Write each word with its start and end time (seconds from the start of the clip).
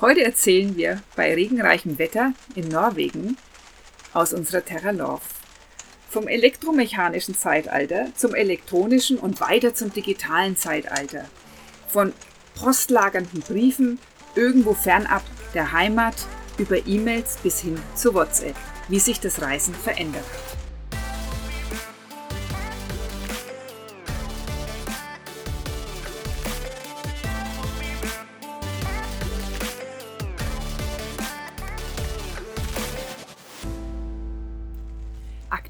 Heute 0.00 0.24
erzählen 0.24 0.76
wir 0.76 1.02
bei 1.14 1.34
regenreichem 1.34 1.98
Wetter 1.98 2.32
in 2.54 2.68
Norwegen 2.68 3.36
aus 4.14 4.32
unserer 4.32 4.64
Terra 4.64 4.92
Love. 4.92 5.20
Vom 6.08 6.26
elektromechanischen 6.26 7.36
Zeitalter 7.36 8.06
zum 8.16 8.34
elektronischen 8.34 9.18
und 9.18 9.42
weiter 9.42 9.74
zum 9.74 9.92
digitalen 9.92 10.56
Zeitalter. 10.56 11.26
Von 11.86 12.14
postlagernden 12.54 13.42
Briefen 13.42 13.98
irgendwo 14.34 14.72
fernab 14.72 15.22
der 15.52 15.72
Heimat 15.72 16.14
über 16.56 16.86
E-Mails 16.86 17.36
bis 17.42 17.60
hin 17.60 17.78
zu 17.94 18.14
WhatsApp, 18.14 18.56
wie 18.88 19.00
sich 19.00 19.20
das 19.20 19.42
Reisen 19.42 19.74
verändert 19.74 20.24
hat. 20.24 20.59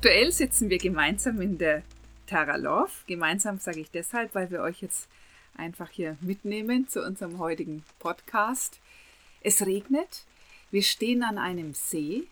Aktuell 0.02 0.32
sitzen 0.32 0.70
wir 0.70 0.78
gemeinsam 0.78 1.42
in 1.42 1.58
der 1.58 1.82
Terra 2.26 2.56
Love. 2.56 2.90
Gemeinsam 3.06 3.58
sage 3.58 3.80
ich 3.80 3.90
deshalb, 3.90 4.34
weil 4.34 4.50
wir 4.50 4.62
euch 4.62 4.80
jetzt 4.80 5.08
einfach 5.54 5.90
hier 5.90 6.16
mitnehmen 6.22 6.88
zu 6.88 7.04
unserem 7.04 7.38
heutigen 7.38 7.84
Podcast. 7.98 8.80
Es 9.42 9.66
regnet, 9.66 10.24
wir 10.70 10.82
stehen 10.82 11.22
an 11.22 11.36
einem 11.36 11.74
See. 11.74 12.22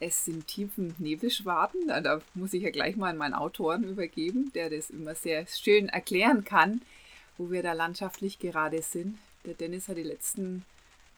Es 0.00 0.24
sind 0.24 0.48
tiefen 0.48 0.96
Nebelschwaden. 0.98 1.86
Da 1.86 2.20
muss 2.34 2.52
ich 2.52 2.64
ja 2.64 2.70
gleich 2.70 2.96
mal 2.96 3.10
an 3.10 3.16
meinen 3.16 3.34
Autoren 3.34 3.84
übergeben, 3.84 4.50
der 4.52 4.70
das 4.70 4.90
immer 4.90 5.14
sehr 5.14 5.46
schön 5.46 5.88
erklären 5.88 6.44
kann, 6.44 6.82
wo 7.38 7.52
wir 7.52 7.62
da 7.62 7.74
landschaftlich 7.74 8.40
gerade 8.40 8.82
sind. 8.82 9.18
Der 9.44 9.54
Dennis 9.54 9.86
hat 9.86 9.98
die 9.98 10.02
letzten, 10.02 10.64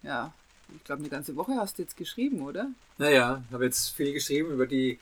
ja, 0.02 0.34
ich 0.76 0.84
glaube, 0.84 1.00
eine 1.00 1.08
ganze 1.08 1.36
Woche 1.36 1.54
hast 1.54 1.78
du 1.78 1.82
jetzt 1.84 1.96
geschrieben, 1.96 2.42
oder? 2.42 2.68
Naja, 2.98 3.42
ich 3.48 3.54
habe 3.54 3.64
jetzt 3.64 3.96
viel 3.96 4.12
geschrieben 4.12 4.50
über 4.50 4.66
die 4.66 4.98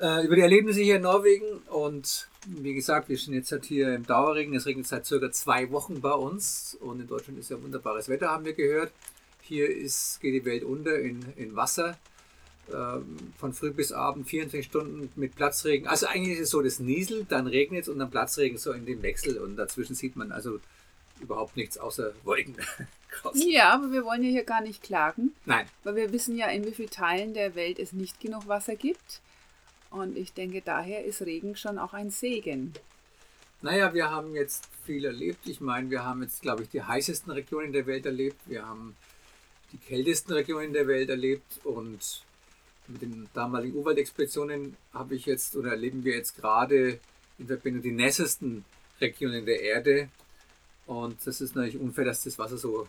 äh, 0.00 0.24
über 0.24 0.36
die 0.36 0.42
Erlebnisse 0.42 0.80
hier 0.80 0.96
in 0.96 1.02
Norwegen. 1.02 1.58
Und 1.70 2.28
wie 2.46 2.74
gesagt, 2.74 3.08
wir 3.08 3.16
sind 3.16 3.34
jetzt 3.34 3.52
halt 3.52 3.64
hier 3.64 3.94
im 3.94 4.06
Dauerregen. 4.06 4.54
Es 4.54 4.66
regnet 4.66 4.86
seit 4.86 5.06
circa 5.06 5.30
zwei 5.30 5.70
Wochen 5.70 6.00
bei 6.00 6.12
uns. 6.12 6.76
Und 6.80 7.00
in 7.00 7.06
Deutschland 7.06 7.38
ist 7.38 7.50
ja 7.50 7.62
wunderbares 7.62 8.08
Wetter, 8.08 8.30
haben 8.30 8.44
wir 8.44 8.54
gehört. 8.54 8.92
Hier 9.42 9.68
ist, 9.74 10.20
geht 10.20 10.34
die 10.34 10.44
Welt 10.44 10.62
unter 10.62 10.98
in, 10.98 11.24
in 11.36 11.56
Wasser. 11.56 11.96
Ähm, 12.72 13.16
von 13.38 13.54
früh 13.54 13.70
bis 13.70 13.92
abend 13.92 14.28
24 14.28 14.66
Stunden 14.66 15.10
mit 15.16 15.34
Platzregen. 15.34 15.88
Also 15.88 16.06
eigentlich 16.06 16.36
ist 16.36 16.44
es 16.44 16.50
so, 16.50 16.60
das 16.60 16.80
nieselt, 16.80 17.32
dann 17.32 17.46
regnet 17.46 17.82
es 17.82 17.88
und 17.88 17.98
dann 17.98 18.10
Platzregen 18.10 18.58
so 18.58 18.72
in 18.72 18.84
dem 18.84 19.02
Wechsel. 19.02 19.38
Und 19.38 19.56
dazwischen 19.56 19.94
sieht 19.94 20.16
man 20.16 20.32
also 20.32 20.60
überhaupt 21.20 21.56
nichts 21.56 21.78
außer 21.78 22.12
Wolken. 22.24 22.56
ja, 23.34 23.72
aber 23.72 23.90
wir 23.90 24.04
wollen 24.04 24.22
ja 24.22 24.30
hier 24.30 24.44
gar 24.44 24.60
nicht 24.60 24.82
klagen. 24.82 25.32
Nein. 25.46 25.66
Weil 25.82 25.96
wir 25.96 26.12
wissen 26.12 26.36
ja, 26.36 26.48
in 26.48 26.64
wie 26.66 26.72
vielen 26.72 26.90
Teilen 26.90 27.32
der 27.32 27.54
Welt 27.54 27.78
es 27.78 27.92
nicht 27.92 28.20
genug 28.20 28.46
Wasser 28.48 28.76
gibt. 28.76 29.22
Und 29.90 30.16
ich 30.16 30.32
denke, 30.32 30.60
daher 30.60 31.04
ist 31.04 31.22
Regen 31.22 31.56
schon 31.56 31.78
auch 31.78 31.94
ein 31.94 32.10
Segen. 32.10 32.74
Naja, 33.62 33.92
wir 33.92 34.10
haben 34.10 34.34
jetzt 34.34 34.68
viel 34.84 35.04
erlebt. 35.04 35.48
Ich 35.48 35.60
meine, 35.60 35.90
wir 35.90 36.04
haben 36.04 36.22
jetzt, 36.22 36.42
glaube 36.42 36.62
ich, 36.62 36.68
die 36.68 36.82
heißesten 36.82 37.32
Regionen 37.32 37.72
der 37.72 37.86
Welt 37.86 38.06
erlebt. 38.06 38.40
Wir 38.46 38.66
haben 38.66 38.96
die 39.72 39.78
kältesten 39.78 40.32
Regionen 40.32 40.72
der 40.72 40.86
Welt 40.86 41.10
erlebt. 41.10 41.60
Und 41.64 42.22
mit 42.86 43.02
den 43.02 43.28
damaligen 43.34 43.76
Urwaldexpeditionen 43.76 44.76
habe 44.92 45.14
ich 45.14 45.26
jetzt 45.26 45.56
oder 45.56 45.70
erleben 45.70 46.04
wir 46.04 46.14
jetzt 46.14 46.36
gerade 46.36 47.00
in 47.38 47.46
Verbindung 47.46 47.82
die 47.82 47.92
nässesten 47.92 48.64
Regionen 49.00 49.44
der 49.44 49.60
Erde. 49.60 50.08
Und 50.86 51.18
das 51.26 51.40
ist 51.40 51.54
natürlich 51.54 51.78
unfair, 51.78 52.04
dass 52.04 52.24
das 52.24 52.38
Wasser 52.38 52.56
so, 52.56 52.86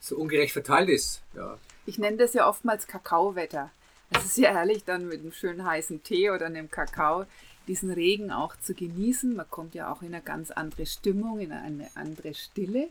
so 0.00 0.16
ungerecht 0.16 0.52
verteilt 0.52 0.88
ist. 0.88 1.20
Ja. 1.34 1.58
Ich 1.84 1.98
nenne 1.98 2.16
das 2.16 2.32
ja 2.32 2.48
oftmals 2.48 2.86
Kakaowetter. 2.86 3.70
Es 4.14 4.24
ist 4.24 4.38
ja 4.38 4.52
herrlich, 4.52 4.84
dann 4.84 5.08
mit 5.08 5.20
einem 5.20 5.32
schönen 5.32 5.64
heißen 5.64 6.02
Tee 6.02 6.30
oder 6.30 6.46
einem 6.46 6.70
Kakao 6.70 7.26
diesen 7.68 7.90
Regen 7.90 8.30
auch 8.30 8.56
zu 8.56 8.74
genießen. 8.74 9.34
Man 9.34 9.48
kommt 9.50 9.74
ja 9.74 9.92
auch 9.92 10.02
in 10.02 10.14
eine 10.14 10.22
ganz 10.22 10.50
andere 10.50 10.86
Stimmung, 10.86 11.40
in 11.40 11.52
eine 11.52 11.88
andere 11.94 12.34
Stille. 12.34 12.88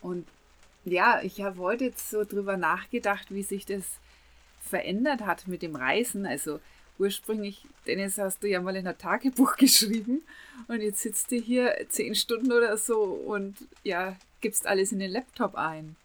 Und 0.00 0.26
ja, 0.84 1.20
ich 1.22 1.42
habe 1.42 1.58
heute 1.58 1.84
jetzt 1.84 2.10
so 2.10 2.24
drüber 2.24 2.56
nachgedacht, 2.56 3.26
wie 3.30 3.42
sich 3.42 3.66
das 3.66 3.84
verändert 4.62 5.22
hat 5.22 5.46
mit 5.48 5.62
dem 5.62 5.76
Reisen. 5.76 6.26
Also 6.26 6.60
ursprünglich, 6.98 7.66
Dennis, 7.86 8.18
hast 8.18 8.42
du 8.42 8.48
ja 8.48 8.60
mal 8.60 8.76
in 8.76 8.86
ein 8.86 8.98
Tagebuch 8.98 9.56
geschrieben 9.58 10.22
und 10.68 10.80
jetzt 10.80 11.00
sitzt 11.00 11.30
du 11.30 11.36
hier 11.36 11.74
zehn 11.88 12.14
Stunden 12.14 12.52
oder 12.52 12.76
so 12.76 13.02
und 13.02 13.56
ja, 13.82 14.16
gibst 14.40 14.66
alles 14.66 14.92
in 14.92 14.98
den 14.98 15.10
Laptop 15.10 15.54
ein. 15.54 15.96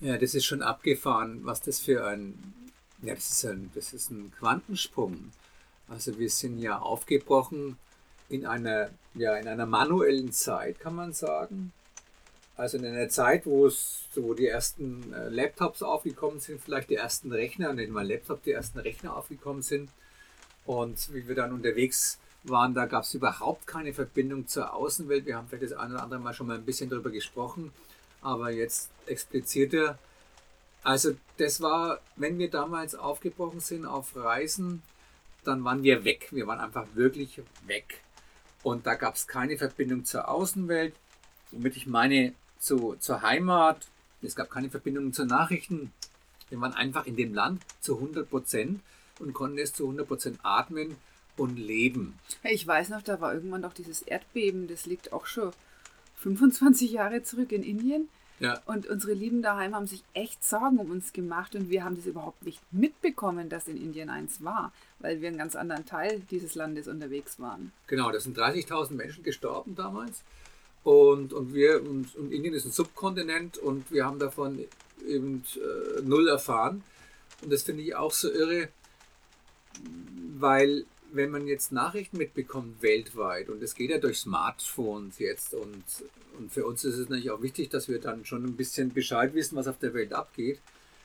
Ja, 0.00 0.18
das 0.18 0.34
ist 0.34 0.44
schon 0.44 0.62
abgefahren, 0.62 1.40
was 1.44 1.60
das 1.62 1.80
für 1.80 2.06
ein 2.06 2.54
ja, 3.06 3.14
das 3.14 3.30
ist 3.30 3.44
ein, 3.44 3.70
das 3.74 3.92
ist 3.92 4.10
ein 4.10 4.32
Quantensprung. 4.38 5.32
Also 5.88 6.18
wir 6.18 6.30
sind 6.30 6.58
ja 6.58 6.78
aufgebrochen 6.78 7.76
in 8.28 8.46
einer, 8.46 8.90
ja, 9.14 9.36
in 9.36 9.46
einer 9.48 9.66
manuellen 9.66 10.32
Zeit, 10.32 10.80
kann 10.80 10.94
man 10.94 11.12
sagen. 11.12 11.72
Also 12.56 12.78
in 12.78 12.86
einer 12.86 13.08
Zeit, 13.08 13.46
wo 13.46 13.66
es, 13.66 14.08
wo 14.14 14.34
die 14.34 14.46
ersten 14.46 15.12
äh, 15.12 15.28
Laptops 15.28 15.82
aufgekommen 15.82 16.40
sind, 16.40 16.60
vielleicht 16.60 16.88
die 16.88 16.94
ersten 16.94 17.32
Rechner, 17.32 17.72
nennen 17.72 17.92
wir 17.92 18.04
Laptop, 18.04 18.42
die 18.44 18.52
ersten 18.52 18.78
Rechner 18.78 19.16
aufgekommen 19.16 19.62
sind. 19.62 19.90
Und 20.64 21.12
wie 21.12 21.26
wir 21.26 21.34
dann 21.34 21.52
unterwegs 21.52 22.18
waren, 22.44 22.74
da 22.74 22.86
gab 22.86 23.02
es 23.02 23.14
überhaupt 23.14 23.66
keine 23.66 23.92
Verbindung 23.92 24.46
zur 24.46 24.72
Außenwelt. 24.72 25.26
Wir 25.26 25.36
haben 25.36 25.48
vielleicht 25.48 25.72
das 25.72 25.78
eine 25.78 25.94
oder 25.94 26.02
andere 26.04 26.20
Mal 26.20 26.32
schon 26.32 26.46
mal 26.46 26.56
ein 26.56 26.64
bisschen 26.64 26.88
darüber 26.88 27.10
gesprochen, 27.10 27.72
aber 28.22 28.50
jetzt 28.50 28.90
expliziter 29.06 29.98
also 30.84 31.16
das 31.38 31.60
war, 31.60 32.00
wenn 32.16 32.38
wir 32.38 32.50
damals 32.50 32.94
aufgebrochen 32.94 33.60
sind 33.60 33.86
auf 33.86 34.14
Reisen, 34.14 34.82
dann 35.42 35.64
waren 35.64 35.82
wir 35.82 36.04
weg. 36.04 36.28
Wir 36.30 36.46
waren 36.46 36.60
einfach 36.60 36.86
wirklich 36.94 37.40
weg. 37.66 38.02
Und 38.62 38.86
da 38.86 38.94
gab 38.94 39.14
es 39.14 39.26
keine 39.26 39.56
Verbindung 39.58 40.04
zur 40.04 40.28
Außenwelt, 40.28 40.94
womit 41.50 41.76
ich 41.76 41.86
meine 41.86 42.34
zu, 42.58 42.96
zur 43.00 43.22
Heimat. 43.22 43.86
Es 44.22 44.36
gab 44.36 44.50
keine 44.50 44.70
Verbindung 44.70 45.12
zu 45.12 45.24
Nachrichten. 45.24 45.92
Wir 46.50 46.60
waren 46.60 46.74
einfach 46.74 47.06
in 47.06 47.16
dem 47.16 47.34
Land 47.34 47.62
zu 47.80 47.96
100 47.96 48.28
Prozent 48.28 48.80
und 49.18 49.32
konnten 49.32 49.58
es 49.58 49.72
zu 49.72 49.84
100 49.84 50.06
Prozent 50.06 50.38
atmen 50.42 50.96
und 51.36 51.58
leben. 51.58 52.18
Ich 52.42 52.66
weiß 52.66 52.90
noch, 52.90 53.02
da 53.02 53.20
war 53.20 53.34
irgendwann 53.34 53.62
doch 53.62 53.74
dieses 53.74 54.02
Erdbeben, 54.02 54.68
das 54.68 54.86
liegt 54.86 55.12
auch 55.12 55.26
schon 55.26 55.52
25 56.18 56.92
Jahre 56.92 57.22
zurück 57.22 57.52
in 57.52 57.62
Indien. 57.62 58.08
Ja. 58.40 58.60
Und 58.66 58.86
unsere 58.86 59.12
Lieben 59.12 59.42
daheim 59.42 59.74
haben 59.74 59.86
sich 59.86 60.02
echt 60.12 60.44
Sorgen 60.44 60.78
um 60.78 60.90
uns 60.90 61.12
gemacht 61.12 61.54
und 61.54 61.70
wir 61.70 61.84
haben 61.84 61.96
das 61.96 62.06
überhaupt 62.06 62.44
nicht 62.44 62.60
mitbekommen, 62.72 63.48
dass 63.48 63.68
in 63.68 63.76
Indien 63.76 64.10
eins 64.10 64.42
war, 64.42 64.72
weil 64.98 65.20
wir 65.20 65.28
einen 65.28 65.38
ganz 65.38 65.54
anderen 65.54 65.86
Teil 65.86 66.20
dieses 66.30 66.54
Landes 66.54 66.88
unterwegs 66.88 67.38
waren. 67.38 67.72
Genau, 67.86 68.10
da 68.10 68.18
sind 68.18 68.36
30.000 68.36 68.94
Menschen 68.94 69.22
gestorben 69.22 69.74
damals. 69.76 70.22
Und, 70.82 71.32
und, 71.32 71.54
wir, 71.54 71.80
und, 71.82 72.14
und, 72.16 72.30
Indien 72.32 72.54
ist 72.54 72.66
ein 72.66 72.72
Subkontinent 72.72 73.56
und 73.56 73.90
wir 73.90 74.04
haben 74.04 74.18
davon 74.18 74.66
eben 75.06 75.42
äh, 75.56 76.02
null 76.02 76.28
erfahren. 76.28 76.82
Und 77.42 77.52
das 77.52 77.62
finde 77.62 77.82
ich 77.82 77.94
auch 77.94 78.12
so 78.12 78.30
irre, 78.30 78.68
weil 80.36 80.84
wenn 81.14 81.30
man 81.30 81.46
jetzt 81.46 81.72
Nachrichten 81.72 82.18
mitbekommt 82.18 82.82
weltweit, 82.82 83.48
und 83.48 83.62
es 83.62 83.74
geht 83.74 83.90
ja 83.90 83.98
durch 83.98 84.18
Smartphones 84.18 85.18
jetzt, 85.18 85.54
und, 85.54 85.84
und 86.38 86.52
für 86.52 86.66
uns 86.66 86.84
ist 86.84 86.98
es 86.98 87.08
natürlich 87.08 87.30
auch 87.30 87.42
wichtig, 87.42 87.70
dass 87.70 87.88
wir 87.88 88.00
dann 88.00 88.24
schon 88.24 88.44
ein 88.44 88.56
bisschen 88.56 88.92
Bescheid 88.92 89.34
wissen, 89.34 89.56
was 89.56 89.68
auf 89.68 89.78
der 89.78 89.94
Welt 89.94 90.12
abgeht, 90.12 90.60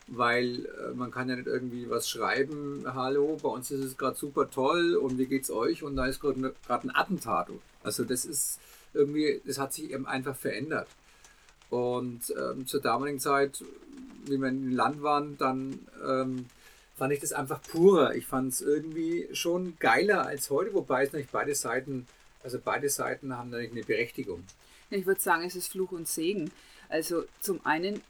weil 0.08 0.66
äh, 0.66 0.94
man 0.96 1.12
kann 1.12 1.30
ja 1.30 1.36
nicht 1.36 1.48
irgendwie 1.48 1.90
was 1.90 2.10
schreiben, 2.10 2.84
hallo, 2.86 3.38
bei 3.42 3.50
uns 3.50 3.70
ist 3.70 3.84
es 3.84 3.98
gerade 3.98 4.18
super 4.18 4.50
toll 4.50 4.96
und 4.96 5.18
wie 5.20 5.28
geht's 5.28 5.52
euch? 5.52 5.84
Und 5.84 5.96
da 5.96 6.08
ist 6.08 6.20
gerade 6.20 6.54
ein 6.68 6.96
Attentat. 6.96 7.50
Also 7.84 8.04
das 8.04 8.26
ist 8.26 8.60
irgendwie, 8.94 9.42
das 9.46 9.60
hat 9.60 9.74
sich 9.74 9.92
eben 9.92 10.08
einfach 10.08 10.36
verändert. 10.36 10.88
Und 11.70 12.34
ähm, 12.36 12.66
zur 12.66 12.82
damaligen 12.82 13.20
Zeit, 13.20 13.64
wie 14.26 14.38
wir 14.38 14.48
in 14.48 14.72
Land 14.72 15.04
waren, 15.04 15.38
dann 15.38 15.80
ähm, 16.04 16.46
fand 17.00 17.14
ich 17.14 17.22
das 17.22 17.34
einfach 17.34 17.62
purer. 17.62 18.14
Ich 18.14 18.28
fand 18.28 18.54
es 18.54 18.62
irgendwie 18.62 19.28
schon 19.34 19.78
geiler 19.80 20.28
als 20.28 20.50
heute, 20.50 20.74
wobei 20.74 21.04
es 21.04 21.12
natürlich 21.12 21.32
beide 21.32 21.56
Seiten, 21.56 22.06
also 22.44 22.60
beide 22.64 22.90
Seiten 22.90 23.36
haben 23.36 23.50
natürlich 23.50 23.72
eine 23.72 23.84
Berechtigung. 23.84 24.44
Ich 24.92 25.06
würde 25.06 25.22
sagen, 25.22 25.44
es 25.44 25.56
ist 25.56 25.72
Fluch 25.72 25.92
und 25.92 26.08
Segen. 26.08 26.52
Also 26.90 27.24
zum 27.40 27.66
einen 27.66 28.02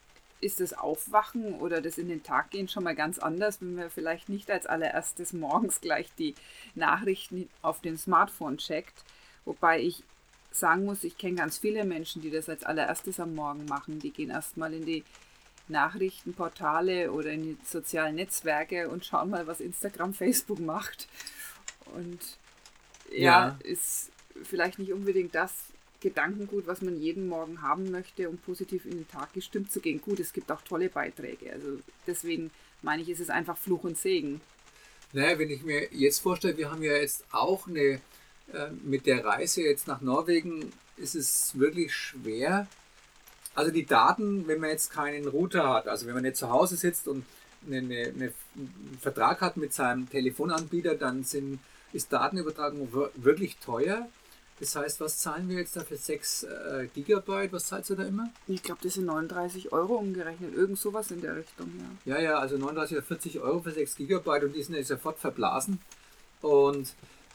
ist 0.42 0.60
das 0.60 0.74
Aufwachen 0.74 1.54
oder 1.56 1.82
das 1.82 1.98
in 1.98 2.08
den 2.08 2.24
Tag 2.24 2.50
gehen 2.50 2.68
schon 2.68 2.84
mal 2.84 2.96
ganz 2.96 3.20
anders, 3.20 3.62
wenn 3.62 3.76
man 3.76 3.90
vielleicht 3.90 4.30
nicht 4.30 4.50
als 4.50 4.66
allererstes 4.66 5.34
morgens 5.34 5.82
gleich 5.82 6.10
die 6.18 6.34
Nachrichten 6.76 7.50
auf 7.62 7.82
dem 7.82 7.98
Smartphone 7.98 8.58
checkt. 8.58 9.04
Wobei 9.46 9.82
ich 9.82 10.04
sagen 10.52 10.86
muss, 10.86 11.04
ich 11.04 11.18
kenne 11.18 11.36
ganz 11.36 11.58
viele 11.58 11.86
Menschen, 11.86 12.22
die 12.22 12.32
das 12.32 12.50
als 12.50 12.64
allererstes 12.64 13.20
am 13.20 13.36
Morgen 13.36 13.66
machen. 13.66 14.00
Die 14.00 14.12
gehen 14.12 14.30
erstmal 14.30 14.74
in 14.74 14.86
die 14.86 15.04
Nachrichtenportale 15.70 17.12
oder 17.12 17.32
in 17.32 17.44
die 17.44 17.58
sozialen 17.66 18.16
Netzwerke 18.16 18.90
und 18.90 19.06
schauen 19.06 19.30
mal, 19.30 19.48
was 19.48 19.60
Instagram, 19.60 20.14
Facebook 20.14 20.60
macht. 20.60 21.08
Und 21.96 22.20
ja, 23.12 23.50
ja. 23.50 23.60
ist 23.64 24.12
vielleicht 24.44 24.80
nicht 24.80 24.94
unbedingt 24.94 25.36
das, 25.36 25.52
Gedankengut, 26.02 26.68
was 26.68 26.82
man 26.82 27.00
jeden 27.00 27.28
Morgen 27.28 27.62
haben 27.62 27.92
möchte, 27.92 28.30
um 28.30 28.38
positiv 28.38 28.86
in 28.86 28.92
den 28.92 29.08
Tag 29.08 29.34
gestimmt 29.34 29.72
zu 29.72 29.80
gehen. 29.80 30.02
Gut, 30.02 30.20
es 30.20 30.34
gibt 30.34 30.52
auch 30.52 30.62
tolle 30.62 30.90
Beiträge. 30.90 31.52
Also 31.52 31.80
deswegen 32.08 32.52
meine 32.82 33.02
ich, 33.02 33.10
ist 33.10 33.20
es 33.20 33.30
einfach 33.30 33.58
Fluch 33.58 33.84
und 33.84 33.98
Segen. 33.98 34.42
Naja, 35.12 35.38
wenn 35.40 35.50
ich 35.50 35.64
mir 35.64 35.94
jetzt 35.94 36.20
vorstelle, 36.20 36.58
wir 36.58 36.72
haben 36.72 36.84
ja 36.84 36.94
jetzt 36.94 37.26
auch 37.32 37.68
eine, 37.68 38.00
äh, 38.54 38.70
mit 38.84 39.06
der 39.06 39.26
Reise 39.26 39.64
jetzt 39.64 39.88
nach 39.88 40.02
Norwegen 40.02 40.72
ist 40.98 41.16
es 41.16 41.58
wirklich 41.58 41.94
schwer. 41.94 42.68
Also 43.60 43.72
die 43.72 43.86
Daten, 43.86 44.48
wenn 44.48 44.62
man 44.62 44.70
jetzt 44.70 44.90
keinen 44.90 45.28
Router 45.28 45.68
hat, 45.68 45.90
also 45.90 46.08
wenn 46.08 46.14
man 46.14 46.24
nicht 46.24 46.38
zu 46.38 46.50
Hause 46.50 46.78
sitzt 46.78 47.10
und 47.10 47.26
eine, 47.68 47.80
eine, 47.80 48.06
einen 48.06 48.98
Vertrag 49.02 49.42
hat 49.42 49.58
mit 49.58 49.74
seinem 49.74 50.10
Telefonanbieter, 50.10 50.96
dann 50.96 51.26
sind, 51.26 51.60
ist 51.92 52.14
Datenübertragung 52.14 52.88
wirklich 53.16 53.58
teuer. 53.58 54.08
Das 54.62 54.78
heißt, 54.78 55.02
was 55.02 55.18
zahlen 55.18 55.50
wir 55.50 55.58
jetzt 55.58 55.76
da 55.76 55.82
für 55.82 55.98
6 55.98 56.44
äh, 56.44 56.88
Gigabyte? 56.94 57.52
Was 57.52 57.66
zahlst 57.66 57.90
du 57.90 57.96
da 57.96 58.04
immer? 58.04 58.30
Ich 58.48 58.64
glaube, 58.64 58.80
das 58.82 58.94
sind 58.94 59.08
39 59.08 59.74
Euro 59.74 59.96
umgerechnet. 59.96 60.56
Irgend 60.56 60.80
sowas 60.80 61.12
in 61.12 61.20
der 61.20 61.36
Richtung, 61.36 61.70
ja. 62.06 62.16
Ja, 62.16 62.22
ja, 62.22 62.40
also 62.40 62.58
39 62.58 62.96
oder 62.96 63.06
40 63.06 63.40
Euro 63.42 63.60
für 63.60 63.72
6 63.72 63.98
Gigabyte 63.98 64.46
und 64.46 64.56
die 64.56 64.64
sind 64.64 64.76
ja 64.76 64.84
sofort 64.84 65.20
verblasen. 65.20 65.82
Und 66.42 66.94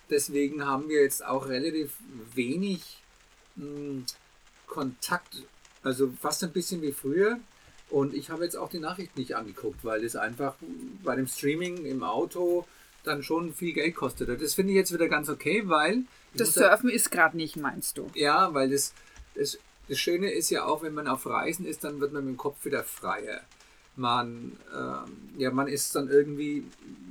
deswegen 0.09 0.65
haben 0.65 0.88
wir 0.88 1.03
jetzt 1.03 1.23
auch 1.23 1.49
relativ 1.49 1.93
wenig 2.32 3.03
mh, 3.56 3.67
hm, 3.67 4.06
Kontakt, 4.67 5.44
also 5.85 6.13
fast 6.21 6.43
ein 6.43 6.53
bisschen 6.53 6.83
wie 6.83 6.93
früher. 6.93 7.39
Und 7.91 8.15
ich 8.15 8.31
habe 8.31 8.45
jetzt 8.45 8.57
auch 8.57 8.71
die 8.71 8.81
Nachrichten 8.81 9.21
nicht 9.21 9.37
angeguckt, 9.37 9.85
weil 9.85 10.05
es 10.05 10.17
einfach 10.17 10.57
bei 11.05 11.15
dem 11.15 11.29
Streaming 11.29 11.85
im 11.85 12.03
Auto 12.03 12.67
dann 13.05 13.23
schon 13.23 13.55
viel 13.55 13.75
Geld 13.75 13.95
kostet. 13.95 14.41
Das 14.41 14.55
finde 14.55 14.73
ich 14.73 14.77
jetzt 14.77 14.93
wieder 14.93 15.09
ganz 15.09 15.29
okay, 15.29 15.63
weil 15.67 16.05
das 16.35 16.55
Surfen 16.55 16.91
ist 16.91 17.11
gerade 17.11 17.37
nicht, 17.37 17.57
meinst 17.57 17.99
du? 17.99 18.11
Ja, 18.15 18.53
weil 18.55 18.71
das, 18.71 18.95
das, 19.35 19.59
das 19.89 19.99
Schöne 19.99 20.31
ist 20.33 20.51
ja 20.51 20.65
auch, 20.65 20.83
wenn 20.83 20.95
man 20.95 21.07
auf 21.07 21.27
Reisen 21.27 21.67
ist, 21.67 21.85
dann 21.85 22.01
wird 22.01 22.13
man 22.13 22.25
mit 22.25 22.35
dem 22.35 22.39
Kopf 22.39 22.65
wieder 22.65 22.83
freier. 22.83 23.43
Man, 23.97 24.53
ähm, 24.75 25.39
ja, 25.39 25.53
man 25.53 25.69
ist 25.69 25.95
dann 25.95 26.09
irgendwie, 26.09 26.65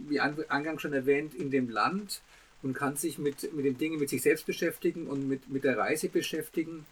wie 0.09 0.19
eingangs 0.19 0.81
schon 0.81 0.91
erwähnt, 0.93 1.33
in 1.33 1.49
dem 1.49 1.69
Land 1.69 2.21
und 2.61 2.73
kann 2.73 2.97
sich 2.97 3.17
mit, 3.17 3.53
mit 3.53 3.65
den 3.65 3.77
Dingen 3.77 3.99
mit 3.99 4.09
sich 4.09 4.21
selbst 4.21 4.45
beschäftigen 4.45 5.07
und 5.07 5.27
mit, 5.29 5.49
mit 5.49 5.63
der 5.63 5.77
Reise 5.77 6.09
beschäftigen. 6.09 6.85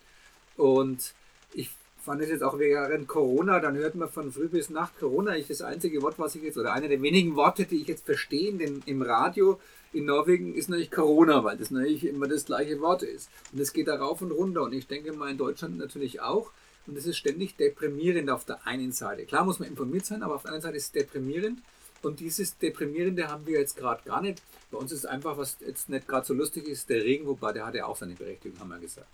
Und 0.56 1.13
ich 1.53 1.69
fand 2.03 2.21
es 2.21 2.30
jetzt 2.30 2.44
auch 2.44 2.57
während 2.57 3.07
Corona, 3.07 3.59
dann 3.59 3.75
hört 3.75 3.95
man 3.95 4.09
von 4.09 4.31
früh 4.31 4.48
bis 4.48 4.69
Nacht 4.69 5.00
Corona. 5.00 5.36
Ich 5.38 5.48
das 5.48 5.62
einzige 5.62 6.01
Wort, 6.01 6.18
was 6.18 6.36
ich 6.36 6.44
jetzt, 6.44 6.57
oder 6.57 6.74
eine 6.74 6.89
der 6.89 7.01
wenigen 7.01 7.36
Worte, 7.36 7.65
die 7.65 7.81
ich 7.81 7.88
jetzt 7.88 8.06
verstehe 8.06 8.50
in, 8.50 8.81
im 8.86 9.01
Radio 9.01 9.59
in 9.94 10.06
Norwegen, 10.06 10.56
ist 10.56 10.69
natürlich 10.69 10.92
Corona, 10.92 11.44
weil 11.44 11.57
das 11.57 11.69
natürlich 11.69 12.06
immer 12.06 12.27
das 12.27 12.45
gleiche 12.45 12.80
Wort 12.80 13.03
ist. 13.03 13.30
Und 13.51 13.59
es 13.59 13.74
geht 13.74 13.88
da 13.88 13.95
rauf 13.95 14.21
und 14.21 14.31
runter. 14.31 14.63
Und 14.63 14.74
ich 14.74 14.88
denke 14.88 15.13
mal 15.13 15.30
in 15.30 15.38
Deutschland 15.38 15.77
natürlich 15.77 16.21
auch. 16.21 16.51
Und 16.88 16.98
es 16.98 17.06
ist 17.06 17.18
ständig 17.18 17.57
deprimierend 17.57 18.30
auf 18.30 18.45
der 18.45 18.65
einen 18.65 18.92
Seite. 18.92 19.25
Klar 19.25 19.45
muss 19.45 19.59
man 19.59 19.69
informiert 19.69 20.06
sein, 20.06 20.24
aber 20.24 20.36
auf 20.36 20.44
der 20.44 20.51
anderen 20.51 20.63
Seite 20.63 20.77
ist 20.77 20.86
es 20.86 20.92
deprimierend. 20.92 21.59
Und 22.01 22.19
dieses 22.19 22.57
Deprimierende 22.57 23.27
haben 23.27 23.45
wir 23.45 23.59
jetzt 23.59 23.77
gerade 23.77 24.01
gar 24.04 24.21
nicht. 24.21 24.42
Bei 24.71 24.77
uns 24.77 24.92
ist 24.92 25.06
einfach, 25.06 25.38
was 25.38 25.57
jetzt 25.59 25.89
nicht 25.89 26.07
gerade 26.07 26.25
so 26.25 26.33
lustig 26.33 26.68
ist, 26.68 26.89
der 26.89 27.04
Regen, 27.04 27.27
wobei 27.27 27.54
der 27.54 27.68
hat 27.68 27.75
ja 27.75 27.86
auch 27.86 27.97
seine 27.97 28.15
Berechtigung, 28.15 28.59
haben 28.59 28.69
wir 28.69 28.80
gesagt. 28.80 29.07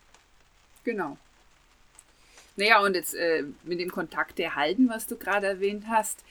Genau. 0.86 1.18
Naja, 2.58 2.82
und 2.82 2.96
jetzt 2.96 3.16
äh, 3.16 3.46
mit 3.64 3.80
dem 3.80 3.92
Kontakt 3.92 4.40
erhalten, 4.40 4.90
was 4.90 5.08
du 5.08 5.16
gerade 5.16 5.48
erwähnt 5.48 5.86
hast, 5.88 6.24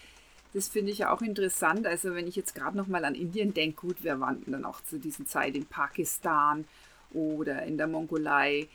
das 0.53 0.69
finde 0.69 0.93
ich 0.93 0.99
ja 0.99 1.13
auch 1.13 1.23
interessant. 1.23 1.87
Also 1.87 2.15
wenn 2.15 2.27
ich 2.27 2.37
jetzt 2.37 2.55
gerade 2.55 2.77
noch 2.77 2.87
mal 2.87 3.05
an 3.05 3.15
Indien 3.15 3.55
denke, 3.55 3.87
gut, 3.87 4.05
wir 4.05 4.21
waren 4.21 4.43
dann 4.47 4.65
auch 4.65 4.81
zu 4.83 4.99
dieser 4.99 5.25
Zeit 5.25 5.55
in 5.55 5.67
Pakistan 5.67 6.67
oder 7.13 7.63
in 7.63 7.79
der 7.79 7.87
Mongolei 7.87 8.69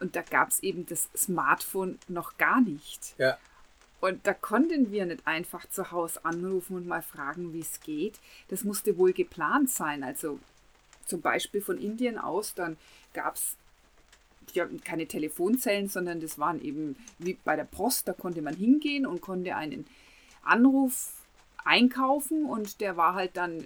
und 0.00 0.16
da 0.16 0.22
gab 0.22 0.48
es 0.48 0.60
eben 0.62 0.86
das 0.86 1.08
Smartphone 1.16 1.98
noch 2.08 2.38
gar 2.38 2.60
nicht. 2.60 3.14
Ja. 3.18 3.38
Und 4.00 4.26
da 4.26 4.32
konnten 4.32 4.90
wir 4.90 5.04
nicht 5.04 5.26
einfach 5.26 5.68
zu 5.68 5.92
Hause 5.92 6.24
anrufen 6.24 6.76
und 6.76 6.86
mal 6.86 7.02
fragen, 7.02 7.52
wie 7.52 7.60
es 7.60 7.80
geht. 7.80 8.18
Das 8.48 8.64
musste 8.64 8.96
wohl 8.96 9.12
geplant 9.12 9.70
sein. 9.70 10.02
Also 10.02 10.40
zum 11.04 11.20
Beispiel 11.20 11.60
von 11.60 11.78
Indien 11.78 12.16
aus, 12.16 12.54
dann 12.54 12.78
gab 13.12 13.34
es 13.34 13.56
ja, 14.54 14.68
keine 14.84 15.06
Telefonzellen, 15.06 15.88
sondern 15.88 16.20
das 16.20 16.38
waren 16.38 16.62
eben 16.62 16.96
wie 17.18 17.38
bei 17.44 17.56
der 17.56 17.64
Post, 17.64 18.08
da 18.08 18.12
konnte 18.12 18.42
man 18.42 18.54
hingehen 18.54 19.06
und 19.06 19.20
konnte 19.20 19.56
einen 19.56 19.86
Anruf 20.42 21.12
einkaufen 21.64 22.44
und 22.44 22.80
der 22.80 22.96
war 22.96 23.14
halt 23.14 23.36
dann 23.36 23.64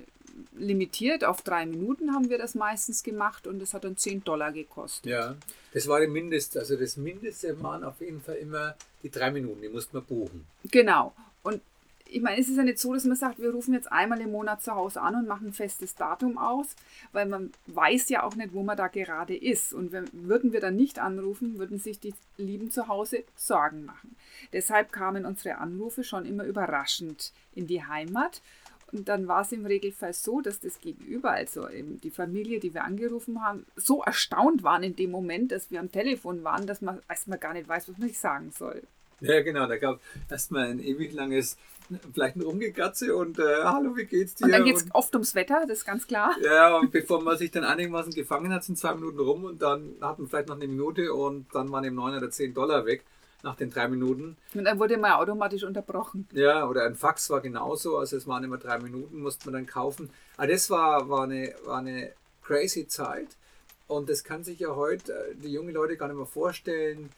limitiert 0.57 1.25
auf 1.25 1.43
drei 1.43 1.65
Minuten 1.65 2.13
haben 2.13 2.29
wir 2.29 2.39
das 2.39 2.55
meistens 2.55 3.03
gemacht 3.03 3.47
und 3.47 3.61
das 3.61 3.73
hat 3.73 3.85
dann 3.85 3.97
10 3.97 4.25
Dollar 4.25 4.53
gekostet. 4.53 5.11
Ja, 5.11 5.37
das 5.73 5.87
war 5.87 6.01
der 6.01 6.09
Mindest, 6.09 6.57
also 6.57 6.77
das 6.77 6.97
Mindeste 6.97 7.63
waren 7.63 7.85
auf 7.85 8.01
jeden 8.01 8.21
Fall 8.21 8.37
immer 8.37 8.75
die 9.03 9.11
drei 9.11 9.31
Minuten, 9.31 9.63
die 9.63 9.69
musste 9.69 9.97
man 9.97 10.05
buchen. 10.05 10.47
Genau. 10.71 11.15
Und 11.43 11.61
ich 12.07 12.21
meine, 12.21 12.41
es 12.41 12.49
ist 12.49 12.57
ja 12.57 12.63
nicht 12.63 12.79
so, 12.79 12.93
dass 12.93 13.05
man 13.05 13.17
sagt, 13.17 13.41
wir 13.41 13.51
rufen 13.51 13.75
jetzt 13.75 13.91
einmal 13.91 14.21
im 14.21 14.33
Monat 14.33 14.63
zu 14.63 14.75
Hause 14.75 15.01
an 15.01 15.15
und 15.15 15.27
machen 15.27 15.49
ein 15.49 15.53
festes 15.53 15.95
Datum 15.95 16.39
aus, 16.39 16.77
weil 17.13 17.27
man 17.27 17.53
weiß 17.67 18.09
ja 18.11 18.23
auch 18.23 18.37
nicht, 18.37 18.53
wo 18.53 18.63
man 18.63 18.77
da 18.77 18.89
gerade 18.89 19.37
ist. 19.37 19.73
Und 19.73 19.91
wenn, 19.91 20.09
würden 20.13 20.53
wir 20.53 20.61
dann 20.61 20.77
nicht 20.77 20.99
anrufen, 20.99 21.59
würden 21.59 21.79
sich 21.79 21.99
die 21.99 22.15
Lieben 22.37 22.71
zu 22.71 22.89
Hause 22.89 23.25
Sorgen 23.37 23.85
machen. 23.85 24.17
Deshalb 24.53 24.93
kamen 24.93 25.25
unsere 25.25 25.59
Anrufe 25.59 26.05
schon 26.05 26.27
immer 26.27 26.45
überraschend 26.45 27.33
in 27.55 27.67
die 27.67 27.85
Heimat. 27.85 28.43
Und 28.93 29.09
dann 29.09 29.27
war 29.27 29.41
es 29.41 29.51
im 29.51 29.67
Regelfall 29.67 30.13
so, 30.13 30.41
dass 30.41 30.61
das 30.61 30.81
Gegenüber, 30.81 31.33
also 31.33 31.67
die 31.69 32.11
Familie, 32.11 32.61
die 32.61 32.75
wir 32.75 32.85
angerufen 32.85 33.43
haben, 33.43 33.67
so 33.75 34.03
erstaunt 34.03 34.63
waren 34.63 34.85
in 34.85 34.95
dem 34.95 35.11
Moment, 35.11 35.51
dass 35.51 35.73
wir 35.73 35.81
am 35.81 35.91
Telefon 35.91 36.45
waren, 36.45 36.69
dass 36.69 36.81
man 36.81 37.01
erstmal 37.09 37.39
gar 37.39 37.55
nicht 37.55 37.67
weiß, 37.67 37.89
was 37.89 37.99
man 37.99 38.11
sagen 38.11 38.53
soll. 38.57 38.83
Ja, 39.21 39.43
genau. 39.43 39.67
Da 39.67 39.77
gab 39.77 40.01
es 40.27 40.33
erstmal 40.33 40.67
ein 40.67 40.81
ewig 40.81 41.13
langes, 41.13 41.57
vielleicht 42.13 42.37
ein 42.37 42.43
Rumgekatze 42.43 43.15
und 43.15 43.39
äh, 43.39 43.65
hallo, 43.65 43.97
wie 43.97 44.05
geht's 44.05 44.35
dir? 44.35 44.47
Und 44.47 44.53
dann 44.53 44.65
geht 44.65 44.77
es 44.77 44.87
oft 44.93 45.15
ums 45.15 45.35
Wetter, 45.35 45.65
das 45.67 45.79
ist 45.79 45.85
ganz 45.85 46.07
klar. 46.07 46.35
Ja, 46.43 46.77
und 46.77 46.91
bevor 46.91 47.23
man 47.23 47.37
sich 47.37 47.51
dann 47.51 47.65
einigermaßen 47.65 48.13
gefangen 48.13 48.53
hat, 48.53 48.65
sind 48.65 48.79
zwei 48.79 48.95
Minuten 48.95 49.21
rum 49.21 49.45
und 49.45 49.63
dann 49.63 49.97
hat 50.01 50.19
man 50.19 50.29
vielleicht 50.29 50.49
noch 50.49 50.57
eine 50.57 50.67
Minute 50.67 51.13
und 51.13 51.47
dann 51.55 51.71
waren 51.71 51.85
eben 51.85 51.97
neun 51.97 52.17
oder 52.17 52.31
zehn 52.31 52.55
Dollar 52.55 52.87
weg 52.87 53.05
nach 53.43 53.57
den 53.57 53.71
drei 53.71 53.89
Minuten. 53.89 54.37
Und 54.55 54.65
dann 54.65 54.79
wurde 54.79 54.97
man 54.97 55.13
automatisch 55.13 55.63
unterbrochen. 55.65 56.27
Ja, 56.33 56.67
oder 56.67 56.87
ein 56.87 56.97
Fax 56.97 57.29
war 57.29 57.43
genauso, 57.43 57.99
also 57.99 58.17
es 58.17 58.27
waren 58.27 58.43
immer 58.43 58.57
drei 58.57 58.79
Minuten, 58.79 59.21
musste 59.21 59.47
man 59.47 59.55
dann 59.55 59.67
kaufen. 59.67 60.11
Aber 60.39 60.47
das 60.47 60.71
war, 60.71 61.09
war, 61.11 61.25
eine, 61.25 61.55
war 61.65 61.79
eine 61.79 62.13
crazy 62.43 62.89
Zeit 62.89 63.29
und 63.87 64.09
das 64.09 64.25
kann 64.25 64.45
sich 64.45 64.61
ja 64.61 64.75
heute 64.75 65.13
äh, 65.13 65.35
die 65.37 65.53
jungen 65.53 65.75
Leute 65.75 65.97
gar 65.97 66.09
nicht 66.09 66.17
mehr 66.17 66.27
vorstellen 66.27 67.11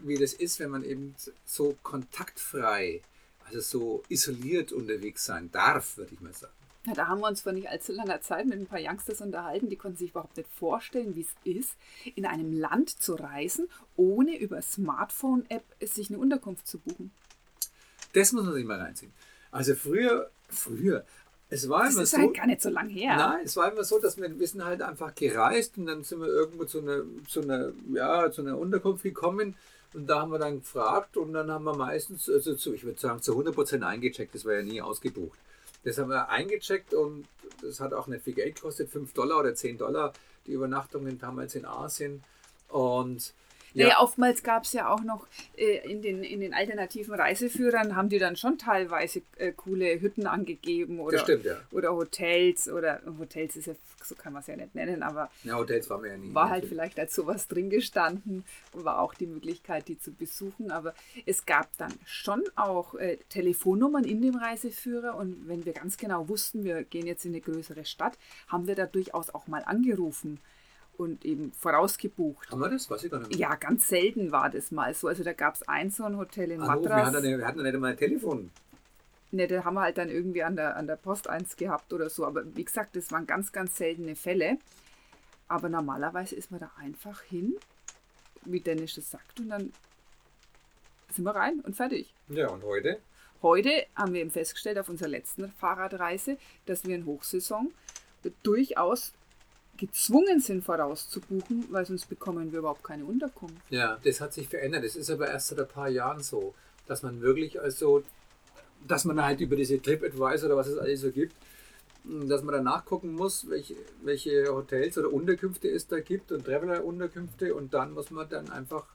wie 0.00 0.16
das 0.16 0.32
ist, 0.32 0.60
wenn 0.60 0.70
man 0.70 0.84
eben 0.84 1.14
so 1.44 1.76
kontaktfrei, 1.82 3.02
also 3.44 3.60
so 3.60 4.02
isoliert 4.08 4.72
unterwegs 4.72 5.24
sein 5.24 5.50
darf, 5.52 5.96
würde 5.96 6.14
ich 6.14 6.20
mal 6.20 6.32
sagen. 6.32 6.52
Ja, 6.86 6.94
da 6.94 7.08
haben 7.08 7.20
wir 7.20 7.26
uns 7.26 7.40
vor 7.40 7.52
nicht 7.52 7.68
allzu 7.68 7.92
langer 7.92 8.20
Zeit 8.20 8.46
mit 8.46 8.60
ein 8.60 8.66
paar 8.66 8.78
Youngsters 8.80 9.20
unterhalten, 9.20 9.68
die 9.68 9.76
konnten 9.76 9.98
sich 9.98 10.10
überhaupt 10.10 10.36
nicht 10.36 10.48
vorstellen, 10.48 11.16
wie 11.16 11.22
es 11.22 11.34
ist, 11.42 11.74
in 12.14 12.24
einem 12.26 12.52
Land 12.52 12.90
zu 12.90 13.14
reisen, 13.14 13.68
ohne 13.96 14.38
über 14.38 14.62
Smartphone-App 14.62 15.64
sich 15.80 16.10
eine 16.10 16.18
Unterkunft 16.18 16.66
zu 16.68 16.78
buchen. 16.78 17.10
Das 18.12 18.32
muss 18.32 18.44
man 18.44 18.54
sich 18.54 18.64
mal 18.64 18.80
reinziehen. 18.80 19.12
Also 19.50 19.74
früher, 19.74 20.30
früher, 20.48 21.04
es 21.48 21.68
war 21.68 21.84
das 21.84 21.94
immer 21.94 22.02
ist 22.02 22.10
so, 22.10 22.18
halt 22.18 22.34
gar 22.34 22.46
nicht 22.46 22.60
so 22.60 22.70
lang 22.70 22.88
her. 22.88 23.16
Nein, 23.16 23.44
es 23.44 23.56
war 23.56 23.70
immer 23.70 23.84
so, 23.84 24.00
dass 24.00 24.16
wir, 24.16 24.38
wir 24.38 24.48
sind 24.48 24.64
halt 24.64 24.82
einfach 24.82 25.14
gereist 25.14 25.78
und 25.78 25.86
dann 25.86 26.02
sind 26.02 26.20
wir 26.20 26.28
irgendwo 26.28 26.64
zu 26.64 26.80
einer, 26.80 27.02
zu 27.28 27.42
einer, 27.42 27.72
ja, 27.92 28.30
zu 28.30 28.42
einer 28.42 28.58
Unterkunft 28.58 29.04
gekommen 29.04 29.54
und 29.94 30.08
da 30.08 30.20
haben 30.20 30.32
wir 30.32 30.38
dann 30.38 30.60
gefragt 30.60 31.16
und 31.16 31.32
dann 31.32 31.50
haben 31.50 31.64
wir 31.64 31.76
meistens, 31.76 32.28
also 32.28 32.54
zu, 32.54 32.74
ich 32.74 32.84
würde 32.84 32.98
sagen, 32.98 33.22
zu 33.22 33.38
100% 33.38 33.82
eingecheckt, 33.82 34.34
das 34.34 34.44
war 34.44 34.54
ja 34.54 34.62
nie 34.62 34.80
ausgebucht. 34.82 35.38
Das 35.84 35.98
haben 35.98 36.10
wir 36.10 36.28
eingecheckt 36.28 36.94
und 36.94 37.26
das 37.62 37.78
hat 37.78 37.94
auch 37.94 38.08
nicht 38.08 38.24
viel 38.24 38.34
Geld 38.34 38.56
gekostet, 38.56 38.90
5 38.90 39.12
Dollar 39.12 39.38
oder 39.38 39.54
10 39.54 39.78
Dollar, 39.78 40.12
die 40.46 40.52
Übernachtungen 40.52 41.18
damals 41.18 41.54
in 41.54 41.64
Asien 41.64 42.24
und 42.68 43.32
ja. 43.76 43.88
Naja, 43.88 44.00
oftmals 44.00 44.42
gab 44.42 44.64
es 44.64 44.72
ja 44.72 44.88
auch 44.88 45.02
noch 45.02 45.26
äh, 45.56 45.90
in, 45.90 46.00
den, 46.00 46.24
in 46.24 46.40
den 46.40 46.54
alternativen 46.54 47.14
Reiseführern, 47.14 47.94
haben 47.94 48.08
die 48.08 48.18
dann 48.18 48.36
schon 48.36 48.56
teilweise 48.56 49.20
äh, 49.36 49.52
coole 49.52 50.00
Hütten 50.00 50.26
angegeben 50.26 50.98
oder, 50.98 51.18
stimmt, 51.18 51.44
ja. 51.44 51.56
oder 51.72 51.94
Hotels 51.94 52.70
oder 52.70 53.02
Hotels 53.18 53.56
ist 53.56 53.66
ja, 53.66 53.74
so 54.02 54.14
kann 54.14 54.32
man 54.32 54.40
es 54.40 54.46
ja 54.46 54.56
nicht 54.56 54.74
nennen, 54.74 55.02
aber 55.02 55.30
ja, 55.44 55.56
Hotels 55.56 55.90
waren 55.90 56.02
wir 56.02 56.12
ja 56.12 56.16
nie. 56.16 56.32
War 56.32 56.48
halt 56.48 56.64
vielleicht 56.64 56.98
als 56.98 57.14
sowas 57.14 57.48
drin 57.48 57.68
gestanden, 57.68 58.44
war 58.72 59.00
auch 59.00 59.12
die 59.12 59.26
Möglichkeit, 59.26 59.88
die 59.88 59.98
zu 59.98 60.10
besuchen, 60.10 60.70
aber 60.70 60.94
es 61.26 61.44
gab 61.44 61.68
dann 61.76 61.92
schon 62.06 62.42
auch 62.54 62.94
äh, 62.94 63.18
Telefonnummern 63.28 64.04
in 64.04 64.22
dem 64.22 64.36
Reiseführer 64.36 65.16
und 65.16 65.48
wenn 65.48 65.66
wir 65.66 65.74
ganz 65.74 65.98
genau 65.98 66.30
wussten, 66.30 66.64
wir 66.64 66.82
gehen 66.82 67.06
jetzt 67.06 67.26
in 67.26 67.32
eine 67.32 67.42
größere 67.42 67.84
Stadt, 67.84 68.16
haben 68.48 68.66
wir 68.66 68.74
da 68.74 68.86
durchaus 68.86 69.28
auch 69.28 69.46
mal 69.48 69.64
angerufen 69.64 70.40
und 70.98 71.24
eben 71.24 71.52
vorausgebucht. 71.52 72.50
Haben 72.50 72.60
wir 72.60 72.70
das? 72.70 72.90
Weiß 72.90 73.04
ich 73.04 73.10
gar 73.10 73.20
nicht. 73.20 73.36
Ja, 73.36 73.54
ganz 73.54 73.88
selten 73.88 74.32
war 74.32 74.50
das 74.50 74.70
mal 74.70 74.94
so. 74.94 75.08
Also 75.08 75.24
da 75.24 75.32
gab 75.32 75.54
es 75.54 75.66
ein 75.68 75.90
so 75.90 76.04
ein 76.04 76.16
Hotel 76.16 76.50
in 76.50 76.60
Madras. 76.60 76.84
Wir 76.84 76.96
hatten, 76.96 77.38
wir 77.38 77.46
hatten 77.46 77.62
nicht 77.62 77.74
einmal 77.74 77.92
ein 77.92 77.96
Telefon. 77.96 78.50
Ne, 79.32 79.46
da 79.46 79.64
haben 79.64 79.74
wir 79.74 79.82
halt 79.82 79.98
dann 79.98 80.08
irgendwie 80.08 80.42
an 80.42 80.56
der, 80.56 80.76
an 80.76 80.86
der 80.86 80.96
Post 80.96 81.28
eins 81.28 81.56
gehabt 81.56 81.92
oder 81.92 82.08
so. 82.08 82.24
Aber 82.24 82.44
wie 82.56 82.64
gesagt, 82.64 82.96
das 82.96 83.10
waren 83.10 83.26
ganz, 83.26 83.52
ganz 83.52 83.76
seltene 83.76 84.16
Fälle. 84.16 84.58
Aber 85.48 85.68
normalerweise 85.68 86.34
ist 86.34 86.50
man 86.50 86.60
da 86.60 86.70
einfach 86.78 87.22
hin 87.22 87.56
wie 88.46 88.60
Dennis 88.60 88.96
es 88.96 89.10
sagt. 89.10 89.40
Und 89.40 89.50
dann 89.50 89.72
sind 91.10 91.24
wir 91.24 91.34
rein 91.34 91.60
und 91.60 91.76
fertig. 91.76 92.12
Ja, 92.28 92.48
und 92.48 92.62
heute? 92.64 92.98
Heute 93.42 93.86
haben 93.94 94.14
wir 94.14 94.20
eben 94.20 94.30
festgestellt 94.30 94.78
auf 94.78 94.88
unserer 94.88 95.08
letzten 95.08 95.52
Fahrradreise, 95.52 96.38
dass 96.64 96.84
wir 96.84 96.94
in 96.96 97.06
Hochsaison 97.06 97.72
durchaus 98.42 99.12
gezwungen 99.76 100.40
sind 100.40 100.64
vorauszubuchen, 100.64 101.66
weil 101.70 101.84
sonst 101.86 102.08
bekommen 102.08 102.52
wir 102.52 102.60
überhaupt 102.60 102.84
keine 102.84 103.04
Unterkunft. 103.04 103.56
Ja, 103.70 103.98
das 104.02 104.20
hat 104.20 104.32
sich 104.32 104.48
verändert. 104.48 104.84
Das 104.84 104.96
ist 104.96 105.10
aber 105.10 105.28
erst 105.28 105.48
seit 105.48 105.60
ein 105.60 105.68
paar 105.68 105.88
Jahren 105.88 106.22
so, 106.22 106.54
dass 106.86 107.02
man 107.02 107.20
wirklich 107.20 107.60
also, 107.60 108.02
dass 108.86 109.04
man 109.04 109.22
halt 109.22 109.40
über 109.40 109.56
diese 109.56 109.80
TripAdvisor 109.80 110.48
oder 110.48 110.56
was 110.56 110.68
es 110.68 110.78
alles 110.78 111.00
so 111.00 111.10
gibt, 111.10 111.34
dass 112.04 112.42
man 112.42 112.54
dann 112.54 112.64
nachgucken 112.64 113.14
muss, 113.14 113.48
welche, 113.48 113.74
welche 114.02 114.46
Hotels 114.48 114.96
oder 114.96 115.12
Unterkünfte 115.12 115.68
es 115.68 115.88
da 115.88 116.00
gibt 116.00 116.30
und 116.30 116.44
Traveler-Unterkünfte 116.44 117.54
und 117.54 117.74
dann 117.74 117.92
muss 117.92 118.10
man 118.10 118.28
dann 118.28 118.50
einfach 118.50 118.86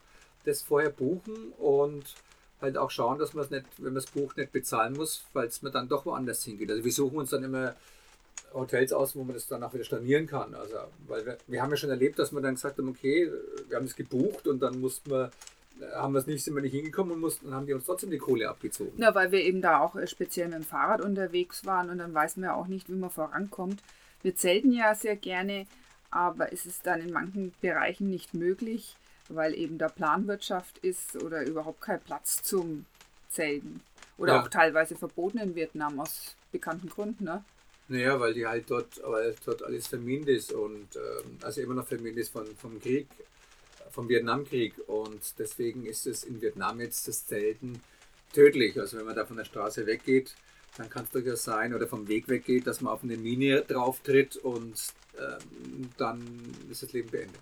das 0.45 0.61
vorher 0.61 0.89
buchen 0.89 1.51
und 1.57 2.03
halt 2.61 2.77
auch 2.77 2.91
schauen, 2.91 3.19
dass 3.19 3.33
man 3.33 3.45
es 3.45 3.51
nicht, 3.51 3.65
wenn 3.77 3.93
man 3.93 3.97
es 3.97 4.05
bucht, 4.05 4.37
nicht 4.37 4.51
bezahlen 4.51 4.93
muss, 4.93 5.25
falls 5.33 5.61
man 5.61 5.71
dann 5.71 5.89
doch 5.89 6.05
woanders 6.05 6.43
hingeht. 6.43 6.71
Also 6.71 6.83
wir 6.83 6.91
suchen 6.91 7.17
uns 7.17 7.31
dann 7.31 7.43
immer 7.43 7.75
Hotels 8.53 8.93
aus, 8.93 9.15
wo 9.15 9.23
man 9.23 9.33
das 9.33 9.47
danach 9.47 9.73
wieder 9.73 9.83
stornieren 9.83 10.27
kann. 10.27 10.53
Also, 10.55 10.75
weil 11.07 11.25
wir, 11.25 11.37
wir 11.47 11.61
haben 11.61 11.71
ja 11.71 11.77
schon 11.77 11.89
erlebt, 11.89 12.19
dass 12.19 12.31
wir 12.31 12.41
dann 12.41 12.55
gesagt 12.55 12.77
haben, 12.77 12.89
okay, 12.89 13.31
wir 13.67 13.77
haben 13.77 13.85
es 13.85 13.95
gebucht 13.95 14.47
und 14.47 14.59
dann 14.61 14.79
mussten 14.79 15.09
wir, 15.09 15.31
haben 15.95 16.13
wir 16.13 16.19
es 16.19 16.27
nicht, 16.27 16.43
sind 16.43 16.55
wir 16.55 16.61
nicht 16.61 16.73
hingekommen 16.73 17.13
und 17.13 17.19
mussten, 17.19 17.45
dann 17.45 17.55
haben 17.55 17.65
die 17.65 17.73
uns 17.73 17.85
trotzdem 17.85 18.11
die 18.11 18.17
Kohle 18.17 18.49
abgezogen. 18.49 18.93
Ja, 18.97 19.15
weil 19.15 19.31
wir 19.31 19.41
eben 19.41 19.61
da 19.61 19.79
auch 19.79 19.95
äh, 19.95 20.07
speziell 20.07 20.47
mit 20.47 20.57
dem 20.57 20.63
Fahrrad 20.63 21.01
unterwegs 21.01 21.65
waren 21.65 21.89
und 21.89 21.97
dann 21.97 22.13
weiß 22.13 22.37
man 22.37 22.45
ja 22.45 22.55
auch 22.55 22.67
nicht, 22.67 22.89
wie 22.89 22.95
man 22.95 23.09
vorankommt. 23.09 23.81
Wir 24.21 24.35
zelten 24.35 24.71
ja 24.71 24.93
sehr 24.95 25.15
gerne, 25.15 25.65
aber 26.11 26.53
es 26.53 26.65
ist 26.65 26.85
dann 26.85 27.01
in 27.01 27.11
manchen 27.11 27.53
Bereichen 27.61 28.09
nicht 28.09 28.33
möglich, 28.33 28.95
weil 29.29 29.55
eben 29.55 29.77
da 29.77 29.87
Planwirtschaft 29.87 30.77
ist 30.79 31.21
oder 31.23 31.45
überhaupt 31.45 31.81
kein 31.81 32.01
Platz 32.01 32.43
zum 32.43 32.85
Zelten. 33.29 33.81
Oder 34.17 34.35
ja. 34.35 34.41
auch 34.41 34.49
teilweise 34.49 34.95
verboten 34.95 35.39
in 35.39 35.55
Vietnam 35.55 35.99
aus 35.99 36.35
bekannten 36.51 36.89
Gründen. 36.89 37.23
Ne? 37.23 37.43
Naja, 37.91 38.17
weil 38.21 38.33
die 38.33 38.47
halt 38.47 38.71
dort, 38.71 39.01
weil 39.03 39.35
dort 39.43 39.63
alles 39.63 39.87
vermint 39.87 40.29
ist 40.29 40.53
und 40.53 40.95
ähm, 40.95 41.37
also 41.41 41.59
immer 41.59 41.73
noch 41.73 41.85
vermint 41.85 42.17
ist 42.17 42.31
von, 42.31 42.45
vom 42.55 42.79
Krieg, 42.79 43.05
vom 43.89 44.07
Vietnamkrieg. 44.07 44.75
Und 44.87 45.21
deswegen 45.37 45.85
ist 45.85 46.07
es 46.07 46.23
in 46.23 46.41
Vietnam 46.41 46.79
jetzt 46.79 47.09
das 47.09 47.25
Zelten 47.25 47.81
tödlich. 48.31 48.79
Also 48.79 48.97
wenn 48.97 49.05
man 49.05 49.17
da 49.17 49.25
von 49.25 49.35
der 49.35 49.43
Straße 49.43 49.85
weggeht, 49.87 50.35
dann 50.77 50.89
kann 50.89 51.03
es 51.03 51.09
durchaus 51.09 51.43
sein, 51.43 51.73
oder 51.73 51.85
vom 51.85 52.07
Weg 52.07 52.29
weggeht, 52.29 52.65
dass 52.65 52.79
man 52.79 52.93
auf 52.93 53.03
eine 53.03 53.17
Mine 53.17 53.61
drauf 53.63 53.99
tritt 53.99 54.37
und 54.37 54.81
ähm, 55.19 55.89
dann 55.97 56.23
ist 56.71 56.83
das 56.83 56.93
Leben 56.93 57.11
beendet. 57.11 57.41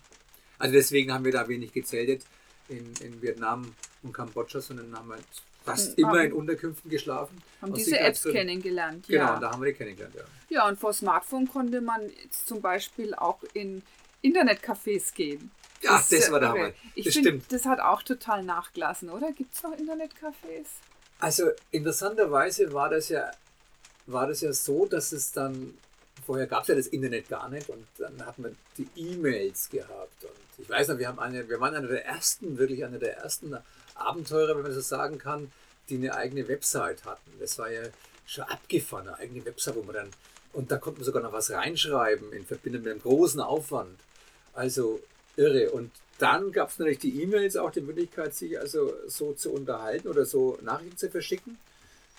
Also 0.58 0.74
deswegen 0.74 1.12
haben 1.12 1.24
wir 1.24 1.30
da 1.30 1.46
wenig 1.46 1.72
gezeltet 1.72 2.24
in, 2.68 2.92
in 3.00 3.22
Vietnam 3.22 3.72
und 4.02 4.12
Kambodscha, 4.12 4.60
sondern 4.60 4.96
haben 4.96 5.12
halt 5.12 5.22
fast 5.64 5.96
hm, 5.96 6.04
immer 6.04 6.24
in 6.24 6.32
Unterkünften 6.32 6.90
geschlafen. 6.90 7.40
Haben 7.60 7.74
diese 7.74 7.98
Apps 7.98 8.24
kennengelernt, 8.24 9.08
ja. 9.08 9.26
Genau, 9.26 9.40
da 9.40 9.52
haben 9.52 9.62
wir 9.62 9.72
die 9.72 9.76
kennengelernt, 9.76 10.14
ja. 10.14 10.24
Ja, 10.48 10.68
und 10.68 10.78
vor 10.78 10.92
Smartphone 10.92 11.48
konnte 11.48 11.80
man 11.80 12.02
jetzt 12.22 12.48
zum 12.48 12.60
Beispiel 12.60 13.14
auch 13.14 13.42
in 13.54 13.82
Internetcafés 14.22 15.14
gehen. 15.14 15.50
Ja, 15.82 15.96
das, 15.96 16.08
das 16.08 16.30
war 16.30 16.40
der 16.40 16.48
Hammer. 16.50 16.72
Ich 16.94 17.06
das 17.06 17.14
find, 17.14 17.26
stimmt. 17.26 17.52
Das 17.52 17.64
hat 17.64 17.80
auch 17.80 18.02
total 18.02 18.42
nachgelassen, 18.42 19.08
oder? 19.10 19.32
Gibt 19.32 19.54
es 19.54 19.62
noch 19.62 19.72
Internetcafés? 19.72 20.66
Also 21.20 21.50
interessanterweise 21.70 22.72
war 22.72 22.90
das 22.90 23.08
ja 23.08 23.30
war 24.12 24.26
das 24.26 24.40
ja 24.40 24.52
so, 24.52 24.86
dass 24.86 25.12
es 25.12 25.32
dann 25.32 25.74
vorher 26.24 26.46
gab 26.46 26.62
es 26.62 26.68
ja 26.68 26.74
das 26.74 26.86
Internet 26.88 27.28
gar 27.28 27.48
nicht 27.48 27.68
und 27.68 27.86
dann 27.98 28.24
hat 28.24 28.38
man 28.38 28.56
die 28.76 28.88
E-Mails 28.96 29.70
gehabt 29.70 30.24
und 30.24 30.49
ich 30.60 30.68
weiß 30.68 30.88
noch, 30.88 30.98
wir 30.98 31.08
haben 31.08 31.18
eine, 31.18 31.48
wir 31.48 31.60
waren 31.60 31.74
einer 31.74 31.88
der 31.88 32.04
ersten, 32.04 32.58
wirklich 32.58 32.84
einer 32.84 32.98
der 32.98 33.16
ersten 33.18 33.56
Abenteurer, 33.94 34.56
wenn 34.56 34.62
man 34.62 34.72
so 34.72 34.80
sagen 34.80 35.18
kann, 35.18 35.52
die 35.88 35.96
eine 35.96 36.14
eigene 36.14 36.48
Website 36.48 37.04
hatten. 37.04 37.30
Das 37.40 37.58
war 37.58 37.70
ja 37.70 37.82
schon 38.26 38.44
abgefahren, 38.44 39.08
eine 39.08 39.18
eigene 39.18 39.44
Website, 39.44 39.76
wo 39.76 39.82
man 39.82 39.94
dann, 39.94 40.10
und 40.52 40.70
da 40.70 40.78
konnte 40.78 41.00
man 41.00 41.04
sogar 41.04 41.22
noch 41.22 41.32
was 41.32 41.50
reinschreiben 41.50 42.32
in 42.32 42.44
Verbindung 42.44 42.82
mit 42.82 42.92
einem 42.92 43.02
großen 43.02 43.40
Aufwand. 43.40 43.98
Also 44.52 45.00
irre. 45.36 45.70
Und 45.70 45.90
dann 46.18 46.52
gab 46.52 46.68
es 46.68 46.78
natürlich 46.78 46.98
die 46.98 47.22
E-Mails, 47.22 47.56
auch 47.56 47.70
die 47.70 47.80
Möglichkeit, 47.80 48.34
sich 48.34 48.58
also 48.58 48.92
so 49.06 49.32
zu 49.32 49.52
unterhalten 49.52 50.08
oder 50.08 50.24
so 50.24 50.58
Nachrichten 50.62 50.96
zu 50.96 51.10
verschicken. 51.10 51.58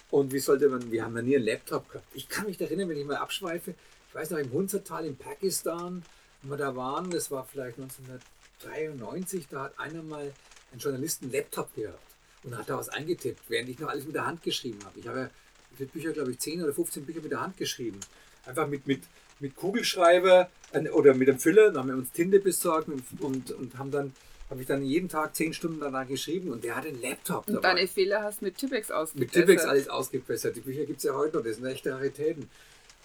Und 0.09 0.33
wie 0.33 0.39
sollte 0.39 0.67
man, 0.67 0.91
wir 0.91 1.05
haben 1.05 1.15
ja 1.15 1.21
nie 1.21 1.35
einen 1.37 1.45
Laptop 1.45 1.89
gehabt. 1.89 2.07
Ich 2.13 2.27
kann 2.27 2.45
mich 2.45 2.59
erinnern, 2.59 2.89
wenn 2.89 2.97
ich 2.97 3.05
mal 3.05 3.17
abschweife, 3.17 3.75
ich 4.09 4.15
weiß 4.15 4.31
noch, 4.31 4.39
im 4.39 4.51
Hunzertal 4.51 5.05
in 5.05 5.15
Pakistan, 5.15 6.03
wenn 6.41 6.51
wir 6.51 6.57
da 6.57 6.75
waren, 6.75 7.09
das 7.11 7.31
war 7.31 7.45
vielleicht 7.45 7.77
1993, 7.79 9.47
da 9.49 9.63
hat 9.63 9.79
einer 9.79 10.01
mal 10.03 10.31
einen 10.71 10.79
Journalisten 10.79 11.25
einen 11.25 11.33
Laptop 11.33 11.73
gehabt 11.75 11.99
und 12.43 12.57
hat 12.57 12.69
da 12.69 12.77
was 12.77 12.89
eingetippt, 12.89 13.41
während 13.49 13.69
ich 13.69 13.79
noch 13.79 13.89
alles 13.89 14.05
mit 14.05 14.15
der 14.15 14.25
Hand 14.25 14.41
geschrieben 14.43 14.79
habe. 14.83 14.99
Ich 14.99 15.07
habe 15.07 15.19
ja 15.19 15.29
für 15.77 15.85
Bücher, 15.85 16.11
glaube 16.11 16.31
ich, 16.31 16.39
10 16.39 16.63
oder 16.63 16.73
15 16.73 17.05
Bücher 17.05 17.21
mit 17.21 17.31
der 17.31 17.41
Hand 17.41 17.57
geschrieben. 17.57 17.99
Einfach 18.45 18.67
mit, 18.67 18.87
mit, 18.87 19.03
mit 19.39 19.55
Kugelschreiber 19.55 20.49
oder 20.93 21.13
mit 21.13 21.27
dem 21.27 21.39
Füller, 21.39 21.67
dann 21.67 21.77
haben 21.77 21.89
wir 21.89 21.95
uns 21.95 22.11
Tinte 22.11 22.39
besorgt 22.39 22.87
und, 22.87 23.03
und, 23.19 23.51
und 23.51 23.77
haben 23.77 23.91
dann 23.91 24.13
habe 24.51 24.61
ich 24.61 24.67
dann 24.67 24.83
jeden 24.83 25.07
Tag 25.07 25.33
10 25.33 25.53
Stunden 25.53 25.79
danach 25.79 26.05
geschrieben 26.05 26.51
und 26.51 26.65
der 26.65 26.75
hat 26.75 26.85
einen 26.85 27.01
Laptop 27.01 27.45
dabei. 27.45 27.55
Und 27.55 27.63
deine 27.63 27.87
Fehler 27.87 28.21
hast 28.21 28.41
du 28.41 28.45
mit 28.45 28.57
Tippex 28.57 28.91
ausgebessert. 28.91 29.35
Mit 29.35 29.47
Tippex 29.47 29.63
alles 29.63 29.87
ausgebessert. 29.87 30.57
Die 30.57 30.59
Bücher 30.59 30.85
gibt 30.85 30.97
es 30.97 31.05
ja 31.05 31.13
heute 31.13 31.37
noch, 31.37 31.43
das 31.45 31.55
sind 31.55 31.65
echte 31.65 31.93
Raritäten. 31.93 32.49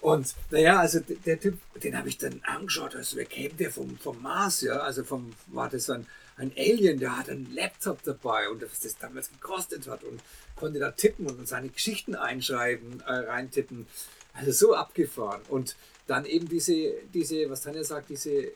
Und 0.01 0.35
naja, 0.51 0.79
also 0.79 0.99
der 0.99 1.39
Typ, 1.39 1.57
den 1.81 1.97
habe 1.97 2.09
ich 2.09 2.17
dann 2.17 2.41
angeschaut, 2.45 2.95
also 2.95 3.17
wer 3.17 3.25
käme 3.25 3.55
der 3.55 3.71
vom, 3.71 3.97
vom 3.97 4.21
Mars, 4.21 4.61
ja, 4.61 4.77
also 4.79 5.03
vom, 5.03 5.33
war 5.47 5.69
das 5.69 5.89
ein, 5.89 6.05
ein 6.37 6.51
Alien, 6.55 6.99
der 6.99 7.17
hat 7.17 7.29
einen 7.29 7.51
Laptop 7.53 8.03
dabei 8.03 8.47
und 8.49 8.61
was 8.61 8.79
das 8.79 8.97
damals 8.97 9.31
gekostet 9.31 9.87
hat 9.87 10.03
und 10.03 10.21
konnte 10.55 10.79
da 10.79 10.91
tippen 10.91 11.27
und 11.27 11.47
seine 11.47 11.69
Geschichten 11.69 12.15
einschreiben, 12.15 13.01
äh, 13.01 13.11
reintippen. 13.11 13.87
Also 14.33 14.51
so 14.51 14.75
abgefahren. 14.75 15.41
Und 15.49 15.75
dann 16.05 16.25
eben 16.25 16.47
diese, 16.47 16.93
diese, 17.13 17.49
was 17.49 17.61
Tanja 17.61 17.83
sagt, 17.83 18.09
diese 18.09 18.51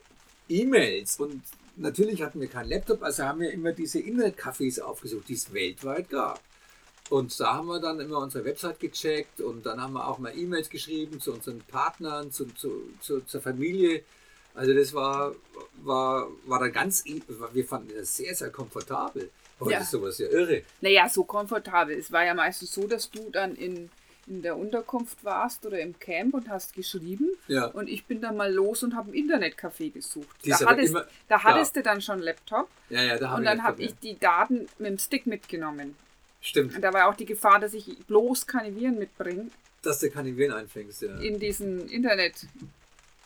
E-Mails 0.48 1.18
und 1.18 1.42
natürlich 1.76 2.22
hatten 2.22 2.40
wir 2.40 2.48
keinen 2.48 2.68
Laptop, 2.68 3.02
also 3.02 3.24
haben 3.24 3.40
wir 3.40 3.50
immer 3.50 3.72
diese 3.72 3.98
Internetcafés 3.98 4.80
aufgesucht, 4.80 5.28
die 5.28 5.34
es 5.34 5.52
weltweit 5.52 6.08
gab. 6.08 6.40
Und 7.12 7.38
da 7.38 7.56
haben 7.56 7.66
wir 7.66 7.78
dann 7.78 8.00
immer 8.00 8.20
unsere 8.20 8.42
Website 8.46 8.80
gecheckt 8.80 9.42
und 9.42 9.66
dann 9.66 9.82
haben 9.82 9.92
wir 9.92 10.08
auch 10.08 10.18
mal 10.18 10.32
E-Mails 10.34 10.70
geschrieben 10.70 11.20
zu 11.20 11.34
unseren 11.34 11.60
Partnern, 11.60 12.32
zu, 12.32 12.46
zu, 12.54 12.88
zu, 13.02 13.20
zur 13.20 13.42
Familie. 13.42 14.02
Also 14.54 14.72
das 14.72 14.94
war, 14.94 15.34
war, 15.82 16.26
war 16.46 16.60
dann 16.60 16.72
ganz, 16.72 17.04
wir 17.04 17.66
fanden 17.66 17.92
das 17.94 18.16
sehr, 18.16 18.34
sehr 18.34 18.48
komfortabel. 18.48 19.28
Heute 19.60 19.72
ja. 19.72 19.80
ist 19.80 19.90
sowas 19.90 20.16
ja 20.16 20.28
irre. 20.28 20.62
Naja, 20.80 21.06
so 21.06 21.24
komfortabel. 21.24 21.98
Es 21.98 22.10
war 22.12 22.24
ja 22.24 22.32
meistens 22.32 22.72
so, 22.72 22.86
dass 22.86 23.10
du 23.10 23.28
dann 23.28 23.56
in, 23.56 23.90
in 24.26 24.40
der 24.40 24.56
Unterkunft 24.56 25.22
warst 25.22 25.66
oder 25.66 25.80
im 25.80 25.98
Camp 25.98 26.32
und 26.32 26.48
hast 26.48 26.72
geschrieben. 26.72 27.28
Ja. 27.46 27.66
Und 27.66 27.90
ich 27.90 28.06
bin 28.06 28.22
dann 28.22 28.38
mal 28.38 28.50
los 28.50 28.84
und 28.84 28.96
habe 28.96 29.10
ein 29.10 29.14
Internetcafé 29.14 29.92
gesucht. 29.92 30.34
Die 30.46 30.48
da 30.48 30.60
hattest, 30.64 30.88
immer, 30.88 31.04
da 31.28 31.42
hattest 31.42 31.76
du 31.76 31.82
dann 31.82 32.00
schon 32.00 32.14
einen 32.14 32.22
Laptop. 32.22 32.68
Ja, 32.88 33.02
ja, 33.02 33.18
da 33.18 33.34
und 33.34 33.44
dann 33.44 33.62
habe 33.62 33.82
ich 33.82 33.94
die 33.96 34.18
Daten 34.18 34.66
mit 34.78 34.88
dem 34.88 34.98
Stick 34.98 35.26
mitgenommen. 35.26 35.94
Stimmt. 36.42 36.74
Und 36.74 36.82
da 36.82 36.92
war 36.92 37.08
auch 37.08 37.14
die 37.14 37.24
Gefahr, 37.24 37.60
dass 37.60 37.72
ich 37.72 37.96
bloß 38.06 38.46
keine 38.46 38.74
Viren 38.74 38.98
mitbringe. 38.98 39.46
Dass 39.80 40.00
du 40.00 40.10
keine 40.10 40.36
Viren 40.36 40.52
einfängst, 40.52 41.02
ja. 41.02 41.16
In 41.18 41.38
diesen 41.38 41.88
Internet. 41.88 42.46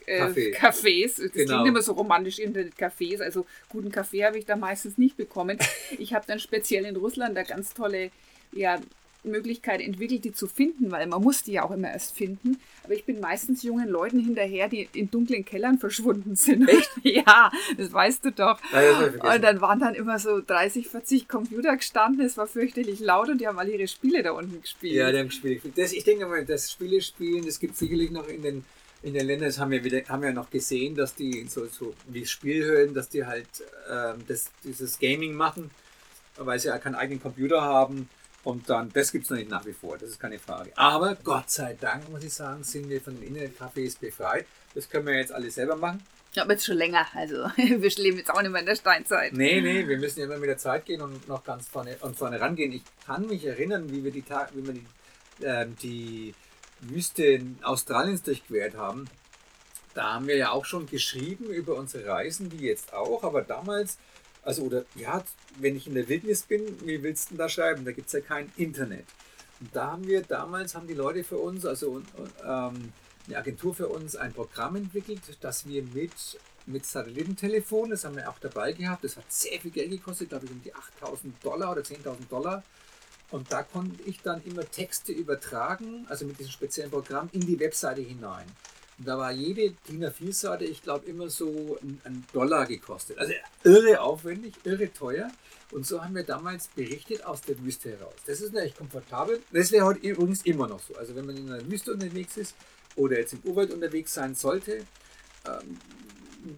Äh, 0.04 0.52
Cafés. 0.52 1.20
Das 1.20 1.32
genau. 1.32 1.54
klingt 1.54 1.68
immer 1.68 1.82
so 1.82 1.94
romantisch, 1.94 2.38
Internetcafés. 2.38 3.20
Also 3.22 3.44
guten 3.68 3.90
Kaffee 3.90 4.24
habe 4.24 4.38
ich 4.38 4.44
da 4.44 4.54
meistens 4.54 4.98
nicht 4.98 5.16
bekommen. 5.16 5.58
Ich 5.98 6.14
habe 6.14 6.26
dann 6.28 6.38
speziell 6.38 6.84
in 6.84 6.96
Russland 6.96 7.36
da 7.36 7.42
ganz 7.42 7.72
tolle 7.72 8.10
ja, 8.52 8.78
Möglichkeit 9.26 9.80
entwickelt, 9.80 10.24
die 10.24 10.32
zu 10.32 10.46
finden, 10.46 10.90
weil 10.90 11.06
man 11.06 11.22
muss 11.22 11.42
die 11.42 11.52
ja 11.52 11.64
auch 11.64 11.70
immer 11.70 11.90
erst 11.90 12.16
finden. 12.16 12.58
Aber 12.84 12.94
ich 12.94 13.04
bin 13.04 13.20
meistens 13.20 13.62
jungen 13.62 13.88
Leuten 13.88 14.20
hinterher, 14.20 14.68
die 14.68 14.88
in 14.92 15.10
dunklen 15.10 15.44
Kellern 15.44 15.78
verschwunden 15.78 16.36
sind. 16.36 16.68
Echt? 16.68 16.90
ja, 17.02 17.50
das 17.76 17.92
weißt 17.92 18.24
du 18.24 18.32
doch. 18.32 18.60
Ja, 18.72 19.34
und 19.34 19.42
dann 19.42 19.60
waren 19.60 19.80
dann 19.80 19.94
immer 19.94 20.18
so 20.18 20.40
30, 20.40 20.88
40 20.88 21.28
Computer 21.28 21.76
gestanden, 21.76 22.24
es 22.24 22.36
war 22.36 22.46
fürchterlich 22.46 23.00
laut 23.00 23.28
und 23.28 23.40
die 23.40 23.46
haben 23.46 23.58
alle 23.58 23.72
ihre 23.72 23.88
Spiele 23.88 24.22
da 24.22 24.32
unten 24.32 24.60
gespielt. 24.60 24.94
Ja, 24.94 25.10
die 25.10 25.18
haben 25.18 25.30
Spiele 25.30 25.54
gespielt. 25.54 25.78
Das, 25.78 25.92
ich 25.92 26.04
denke 26.04 26.26
mal, 26.26 26.44
das 26.44 26.70
Spiele 26.70 27.00
spielen, 27.00 27.44
das 27.44 27.58
gibt 27.58 27.76
sicherlich 27.76 28.10
noch 28.10 28.28
in 28.28 28.42
den 28.42 28.64
in 29.02 29.14
den 29.14 29.26
Ländern, 29.26 29.48
das 29.48 29.58
haben 29.58 29.70
wir, 29.70 29.84
wieder, 29.84 30.02
haben 30.08 30.22
wir 30.22 30.32
noch 30.32 30.50
gesehen, 30.50 30.94
dass 30.94 31.14
die 31.14 31.46
so, 31.48 31.66
so 31.66 31.94
wie 32.08 32.26
Spielhöhlen, 32.26 32.92
dass 32.92 33.08
die 33.08 33.24
halt 33.24 33.46
ähm, 33.88 34.24
das, 34.26 34.50
dieses 34.64 34.98
Gaming 34.98 35.34
machen, 35.34 35.70
weil 36.36 36.58
sie 36.58 36.68
ja 36.68 36.78
keinen 36.78 36.96
eigenen 36.96 37.22
Computer 37.22 37.62
haben 37.62 38.08
und 38.46 38.70
dann, 38.70 38.92
das 38.92 39.10
gibt 39.10 39.24
es 39.24 39.30
noch 39.30 39.38
nicht 39.38 39.50
nach 39.50 39.66
wie 39.66 39.72
vor, 39.72 39.98
das 39.98 40.10
ist 40.10 40.20
keine 40.20 40.38
Frage. 40.38 40.70
Aber 40.76 41.16
Gott 41.16 41.50
sei 41.50 41.74
Dank, 41.74 42.08
muss 42.10 42.22
ich 42.22 42.32
sagen, 42.32 42.62
sind 42.62 42.88
wir 42.88 43.00
von 43.00 43.20
den 43.20 43.34
Internetcafés 43.34 43.98
befreit. 43.98 44.46
Das 44.72 44.88
können 44.88 45.04
wir 45.04 45.16
jetzt 45.16 45.32
alles 45.32 45.56
selber 45.56 45.74
machen. 45.74 46.00
Ja, 46.32 46.44
aber 46.44 46.52
jetzt 46.52 46.64
schon 46.64 46.76
länger. 46.76 47.04
Also 47.12 47.50
wir 47.56 47.90
leben 47.96 48.18
jetzt 48.18 48.30
auch 48.30 48.40
nicht 48.40 48.52
mehr 48.52 48.60
in 48.60 48.66
der 48.66 48.76
Steinzeit. 48.76 49.32
Nee, 49.32 49.60
nee, 49.60 49.88
wir 49.88 49.98
müssen 49.98 50.20
ja 50.20 50.26
immer 50.26 50.38
mit 50.38 50.48
der 50.48 50.58
Zeit 50.58 50.86
gehen 50.86 51.00
und 51.00 51.26
noch 51.26 51.42
ganz 51.42 51.66
vorne, 51.66 51.96
und 52.02 52.16
vorne 52.16 52.40
rangehen. 52.40 52.70
Ich 52.70 52.82
kann 53.04 53.26
mich 53.26 53.44
erinnern, 53.44 53.90
wie 53.90 54.04
wir 54.04 54.12
die, 54.12 54.24
wie 54.54 54.64
wir 54.64 54.74
die, 54.74 55.44
äh, 55.44 55.66
die 55.82 56.34
Wüste 56.82 57.40
Australiens 57.62 58.22
durchquert 58.22 58.76
haben. 58.76 59.06
Da 59.94 60.14
haben 60.14 60.28
wir 60.28 60.36
ja 60.36 60.50
auch 60.50 60.66
schon 60.66 60.86
geschrieben 60.86 61.46
über 61.46 61.74
unsere 61.74 62.06
Reisen, 62.06 62.52
wie 62.52 62.66
jetzt 62.66 62.92
auch. 62.92 63.24
Aber 63.24 63.42
damals 63.42 63.98
Also, 64.46 64.62
oder 64.62 64.84
ja, 64.94 65.24
wenn 65.58 65.74
ich 65.74 65.88
in 65.88 65.94
der 65.94 66.08
Wildnis 66.08 66.42
bin, 66.42 66.62
wie 66.86 67.02
willst 67.02 67.26
du 67.26 67.28
denn 67.30 67.38
da 67.38 67.48
schreiben? 67.48 67.84
Da 67.84 67.90
gibt 67.90 68.06
es 68.06 68.12
ja 68.12 68.20
kein 68.20 68.50
Internet. 68.56 69.04
Und 69.60 69.74
da 69.74 69.90
haben 69.90 70.06
wir 70.06 70.22
damals, 70.22 70.76
haben 70.76 70.86
die 70.86 70.94
Leute 70.94 71.24
für 71.24 71.38
uns, 71.38 71.66
also 71.66 72.00
ähm, 72.44 72.92
eine 73.26 73.38
Agentur 73.38 73.74
für 73.74 73.88
uns, 73.88 74.14
ein 74.14 74.32
Programm 74.32 74.76
entwickelt, 74.76 75.20
dass 75.40 75.66
wir 75.66 75.82
mit, 75.82 76.12
mit 76.66 76.86
Satellitentelefon, 76.86 77.90
das 77.90 78.04
haben 78.04 78.14
wir 78.14 78.30
auch 78.30 78.38
dabei 78.38 78.72
gehabt, 78.72 79.02
das 79.02 79.16
hat 79.16 79.24
sehr 79.28 79.58
viel 79.60 79.72
Geld 79.72 79.90
gekostet, 79.90 80.28
glaube 80.28 80.46
ich 80.46 80.52
um 80.52 80.62
die 80.62 80.72
8000 80.72 81.44
Dollar 81.44 81.72
oder 81.72 81.82
10.000 81.82 82.28
Dollar. 82.30 82.62
Und 83.32 83.50
da 83.50 83.64
konnte 83.64 84.00
ich 84.04 84.20
dann 84.20 84.44
immer 84.44 84.70
Texte 84.70 85.10
übertragen, 85.10 86.06
also 86.08 86.24
mit 86.24 86.38
diesem 86.38 86.52
speziellen 86.52 86.92
Programm, 86.92 87.28
in 87.32 87.40
die 87.40 87.58
Webseite 87.58 88.00
hinein. 88.00 88.46
Da 88.98 89.18
war 89.18 89.30
jede 89.30 89.74
DIN 89.88 90.04
A4-Seite, 90.04 90.64
ich 90.64 90.82
glaube, 90.82 91.06
immer 91.06 91.28
so 91.28 91.78
ein 91.82 92.24
Dollar 92.32 92.64
gekostet. 92.66 93.18
Also 93.18 93.34
irre 93.62 94.00
aufwendig, 94.00 94.54
irre 94.64 94.90
teuer. 94.92 95.30
Und 95.70 95.86
so 95.86 96.02
haben 96.02 96.14
wir 96.14 96.22
damals 96.22 96.68
berichtet 96.68 97.24
aus 97.24 97.42
der 97.42 97.58
Wüste 97.62 97.90
heraus. 97.90 98.14
Das 98.26 98.40
ist 98.40 98.54
natürlich 98.54 98.76
komfortabel. 98.76 99.42
Das 99.52 99.70
wäre 99.72 99.84
heute 99.84 100.00
übrigens 100.00 100.42
immer 100.46 100.66
noch 100.66 100.80
so. 100.80 100.94
Also 100.96 101.14
wenn 101.14 101.26
man 101.26 101.36
in 101.36 101.52
einer 101.52 101.70
Wüste 101.70 101.92
unterwegs 101.92 102.36
ist 102.36 102.54
oder 102.94 103.18
jetzt 103.18 103.34
im 103.34 103.40
Urwald 103.40 103.72
unterwegs 103.72 104.14
sein 104.14 104.34
sollte, 104.34 104.78
ähm, 105.46 105.78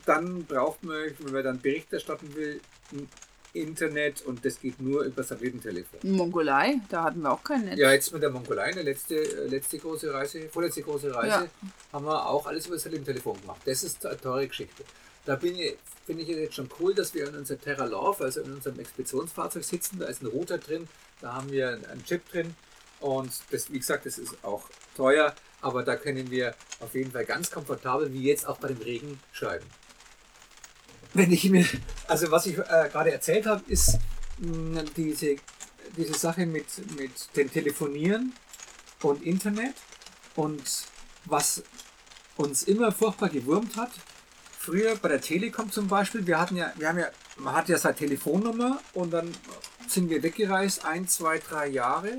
dann 0.05 0.45
braucht 0.45 0.85
man, 0.85 1.11
wenn 1.19 1.33
man 1.33 1.43
dann 1.43 1.61
Bericht 1.61 1.93
erstatten 1.93 2.35
will, 2.35 2.61
Internet 3.53 4.23
und 4.23 4.45
das 4.45 4.61
geht 4.61 4.81
nur 4.81 5.03
über 5.03 5.23
Satellitentelefon. 5.23 6.01
Mongolei, 6.03 6.81
da 6.89 7.05
hatten 7.05 7.23
wir 7.23 7.33
auch 7.33 7.43
kein 7.43 7.65
Netz. 7.65 7.79
Ja, 7.79 7.93
jetzt 7.93 8.13
mit 8.13 8.23
der 8.23 8.31
Mongolei, 8.31 8.65
eine 8.65 8.83
letzte, 8.83 9.17
äh, 9.17 9.47
letzte 9.47 9.79
große 9.79 10.13
Reise, 10.13 10.49
vorletzte 10.49 10.83
große 10.83 11.15
Reise, 11.15 11.45
ja. 11.45 11.69
haben 11.93 12.05
wir 12.05 12.27
auch 12.27 12.47
alles 12.47 12.67
über 12.67 12.79
Satellitentelefon 12.79 13.41
gemacht. 13.41 13.61
Das 13.65 13.83
ist 13.83 14.05
eine 14.05 14.21
teure 14.21 14.47
Geschichte. 14.47 14.85
Da 15.25 15.37
bin 15.37 15.59
ich, 15.59 15.77
finde 16.07 16.23
ich 16.23 16.29
jetzt 16.29 16.55
schon 16.55 16.69
cool, 16.79 16.95
dass 16.95 17.15
wir 17.15 17.29
in 17.29 17.37
unser 17.37 17.59
Terra 17.59 17.85
Love, 17.85 18.25
also 18.25 18.41
in 18.41 18.53
unserem 18.53 18.79
Expeditionsfahrzeug 18.79 19.65
sitzen. 19.65 19.99
Da 19.99 20.07
ist 20.07 20.23
ein 20.23 20.27
Router 20.27 20.59
drin, 20.59 20.89
da 21.21 21.35
haben 21.35 21.51
wir 21.51 21.69
einen 21.69 22.05
Chip 22.05 22.29
drin 22.31 22.55
und 23.01 23.31
das, 23.51 23.71
wie 23.73 23.79
gesagt, 23.79 24.07
das 24.07 24.19
ist 24.19 24.37
auch 24.43 24.69
teuer, 24.97 25.35
aber 25.61 25.83
da 25.83 25.97
können 25.97 26.31
wir 26.31 26.55
auf 26.81 26.95
jeden 26.95 27.13
Fall 27.13 27.25
ganz 27.25 27.51
komfortabel, 27.51 28.13
wie 28.13 28.25
jetzt 28.25 28.47
auch 28.47 28.59
bei 28.59 28.69
dem 28.69 28.79
Regen, 28.79 29.21
schreiben 29.33 29.67
wenn 31.15 31.33
ich 31.33 31.49
mir, 31.51 31.67
also 32.07 32.31
was 32.31 32.47
ich 32.47 32.59
äh, 32.59 32.89
gerade 32.93 33.13
erzählt 33.13 33.47
habe, 33.47 33.63
ist 33.67 33.99
mh, 34.39 34.85
diese, 34.97 35.37
diese 35.97 36.15
Sache 36.15 36.47
mit, 36.47 36.67
mit 36.99 37.13
dem 37.37 37.51
Telefonieren 37.51 38.33
und 39.03 39.23
Internet 39.23 39.75
und 40.37 40.63
was 41.25 41.63
uns 42.37 42.63
immer 42.63 42.93
furchtbar 42.93 43.29
gewurmt 43.29 43.77
hat. 43.77 43.91
Früher 44.59 44.97
bei 44.97 45.09
der 45.09 45.21
Telekom 45.21 45.71
zum 45.71 45.89
Beispiel, 45.89 46.27
wir 46.27 46.39
hatten 46.39 46.57
ja, 46.57 46.73
wir 46.77 46.89
haben 46.89 46.99
ja, 46.99 47.09
man 47.37 47.55
hat 47.55 47.69
ja 47.69 47.79
seine 47.79 47.97
Telefonnummer 47.97 48.81
und 48.93 49.13
dann 49.13 49.35
sind 49.89 50.11
wir 50.11 50.23
weggereist, 50.23 50.85
ein, 50.85 51.09
zwei, 51.09 51.39
drei 51.39 51.69
Jahre 51.69 52.17